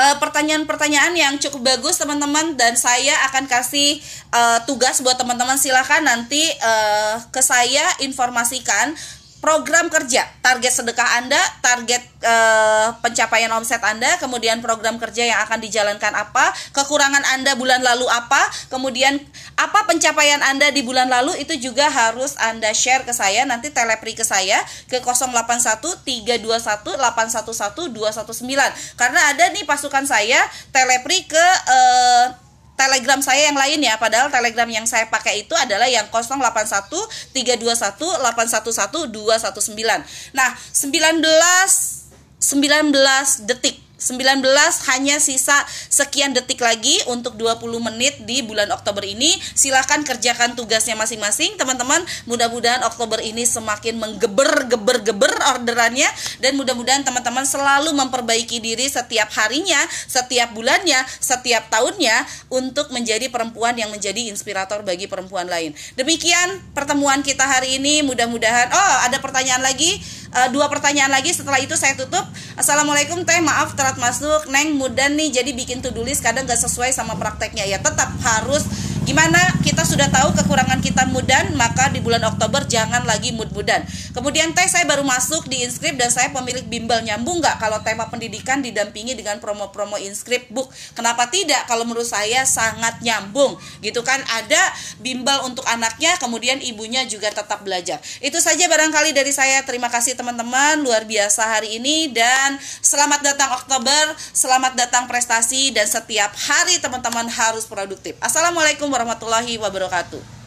Eh, 0.00 0.16
pertanyaan-pertanyaan 0.16 1.12
yang 1.12 1.36
cukup 1.36 1.76
bagus 1.76 2.00
teman-teman. 2.00 2.56
Dan 2.56 2.72
saya 2.80 3.12
akan 3.28 3.44
kasih 3.44 4.00
uh, 4.32 4.64
tugas 4.64 5.04
buat 5.04 5.20
teman-teman. 5.20 5.60
Silakan 5.60 6.08
nanti 6.08 6.40
uh, 6.64 7.20
ke 7.28 7.44
saya 7.44 7.84
informasikan 8.00 8.96
program 9.40 9.88
kerja, 9.88 10.28
target 10.44 10.68
sedekah 10.68 11.16
Anda, 11.16 11.40
target 11.64 12.04
uh, 12.20 12.92
pencapaian 13.00 13.48
omset 13.56 13.80
Anda, 13.80 14.20
kemudian 14.20 14.60
program 14.60 15.00
kerja 15.00 15.24
yang 15.24 15.40
akan 15.48 15.64
dijalankan 15.64 16.12
apa, 16.12 16.52
kekurangan 16.76 17.24
Anda 17.34 17.56
bulan 17.56 17.80
lalu 17.80 18.04
apa, 18.12 18.40
kemudian 18.68 19.16
apa 19.56 19.88
pencapaian 19.88 20.44
Anda 20.44 20.68
di 20.68 20.84
bulan 20.84 21.08
lalu 21.08 21.40
itu 21.40 21.56
juga 21.56 21.88
harus 21.88 22.36
Anda 22.36 22.76
share 22.76 23.08
ke 23.08 23.16
saya, 23.16 23.48
nanti 23.48 23.72
telepri 23.72 24.12
ke 24.12 24.28
saya 24.28 24.60
ke 24.92 25.00
081 25.00 26.04
321 26.04 27.00
811 27.00 27.96
219. 27.96 29.00
Karena 29.00 29.20
ada 29.32 29.44
nih 29.56 29.64
pasukan 29.64 30.04
saya 30.04 30.44
telepri 30.68 31.24
ke 31.24 31.44
uh, 31.64 32.49
Telegram 32.80 33.20
saya 33.20 33.52
yang 33.52 33.58
lain 33.60 33.84
ya, 33.84 34.00
padahal 34.00 34.32
Telegram 34.32 34.64
yang 34.64 34.88
saya 34.88 35.12
pakai 35.12 35.44
itu 35.44 35.52
adalah 35.52 35.84
yang 35.84 36.08
081 36.08 36.88
321 37.36 38.00
811 38.24 39.12
219. 39.12 40.32
Nah, 40.32 40.56
19 40.56 42.00
19 42.40 43.44
detik 43.44 43.89
19 44.00 44.40
hanya 44.88 45.20
sisa 45.20 45.60
sekian 45.92 46.32
detik 46.32 46.64
lagi 46.64 46.96
untuk 47.04 47.36
20 47.36 47.68
menit 47.84 48.24
di 48.24 48.40
bulan 48.40 48.72
Oktober 48.72 49.04
ini. 49.04 49.36
Silahkan 49.52 50.00
kerjakan 50.00 50.56
tugasnya 50.56 50.96
masing-masing 50.96 51.60
teman-teman. 51.60 52.00
Mudah-mudahan 52.24 52.80
Oktober 52.88 53.20
ini 53.20 53.44
semakin 53.44 54.00
menggeber-geber-geber 54.00 55.36
orderannya 55.52 56.08
dan 56.40 56.56
mudah-mudahan 56.56 57.04
teman-teman 57.04 57.44
selalu 57.44 57.92
memperbaiki 57.92 58.56
diri 58.64 58.88
setiap 58.88 59.28
harinya, 59.36 59.84
setiap 60.08 60.56
bulannya, 60.56 61.04
setiap 61.20 61.68
tahunnya 61.68 62.24
untuk 62.48 62.88
menjadi 62.96 63.28
perempuan 63.28 63.76
yang 63.76 63.92
menjadi 63.92 64.32
inspirator 64.32 64.80
bagi 64.80 65.04
perempuan 65.04 65.44
lain. 65.44 65.76
Demikian 66.00 66.64
pertemuan 66.72 67.20
kita 67.20 67.44
hari 67.44 67.76
ini. 67.76 68.00
Mudah-mudahan 68.00 68.72
oh 68.72 68.96
ada 69.04 69.20
pertanyaan 69.20 69.60
lagi, 69.60 70.00
uh, 70.32 70.48
dua 70.48 70.72
pertanyaan 70.72 71.12
lagi 71.12 71.36
setelah 71.36 71.60
itu 71.60 71.76
saya 71.76 71.92
tutup. 71.92 72.24
Assalamualaikum 72.56 73.20
teh, 73.28 73.38
maaf 73.44 73.76
telat 73.90 74.14
masuk 74.14 74.46
neng 74.54 74.78
mudah 74.78 75.10
nih 75.10 75.34
jadi 75.34 75.50
bikin 75.50 75.82
to 75.82 75.90
do 75.90 76.06
list 76.06 76.22
kadang 76.22 76.46
gak 76.46 76.62
sesuai 76.62 76.94
sama 76.94 77.18
prakteknya. 77.18 77.66
Ya 77.66 77.82
tetap 77.82 78.14
harus 78.22 78.62
Gimana 79.10 79.42
kita 79.66 79.82
sudah 79.82 80.06
tahu 80.06 80.38
kekurangan 80.38 80.78
kita 80.78 81.02
mudan, 81.10 81.50
maka 81.58 81.90
di 81.90 81.98
bulan 81.98 82.22
Oktober 82.30 82.62
jangan 82.70 83.02
lagi 83.02 83.34
mud-mudan. 83.34 83.82
Kemudian 84.14 84.54
teh 84.54 84.70
saya 84.70 84.86
baru 84.86 85.02
masuk 85.02 85.50
di 85.50 85.66
inskrip 85.66 85.98
dan 85.98 86.14
saya 86.14 86.30
pemilik 86.30 86.62
bimbel 86.70 87.02
nyambung 87.02 87.42
nggak 87.42 87.58
kalau 87.58 87.82
tema 87.82 88.06
pendidikan 88.06 88.62
didampingi 88.62 89.18
dengan 89.18 89.42
promo-promo 89.42 89.98
inskrip 89.98 90.46
book. 90.54 90.70
Kenapa 90.94 91.26
tidak? 91.26 91.66
Kalau 91.66 91.82
menurut 91.82 92.06
saya 92.06 92.46
sangat 92.46 93.02
nyambung. 93.02 93.58
Gitu 93.82 93.98
kan 94.06 94.22
ada 94.30 94.62
bimbel 95.02 95.42
untuk 95.42 95.66
anaknya, 95.66 96.14
kemudian 96.22 96.62
ibunya 96.62 97.02
juga 97.10 97.34
tetap 97.34 97.66
belajar. 97.66 97.98
Itu 98.22 98.38
saja 98.38 98.70
barangkali 98.70 99.10
dari 99.10 99.34
saya. 99.34 99.66
Terima 99.66 99.90
kasih 99.90 100.14
teman-teman 100.14 100.86
luar 100.86 101.02
biasa 101.02 101.58
hari 101.58 101.82
ini 101.82 102.14
dan 102.14 102.62
selamat 102.78 103.26
datang 103.26 103.58
Oktober, 103.58 104.14
selamat 104.30 104.78
datang 104.78 105.10
prestasi 105.10 105.74
dan 105.74 105.90
setiap 105.90 106.30
hari 106.30 106.78
teman-teman 106.78 107.26
harus 107.26 107.66
produktif. 107.66 108.14
Assalamualaikum 108.22 108.99
warahmatullahi 109.00 109.56
wabarakatuh. 109.56 110.39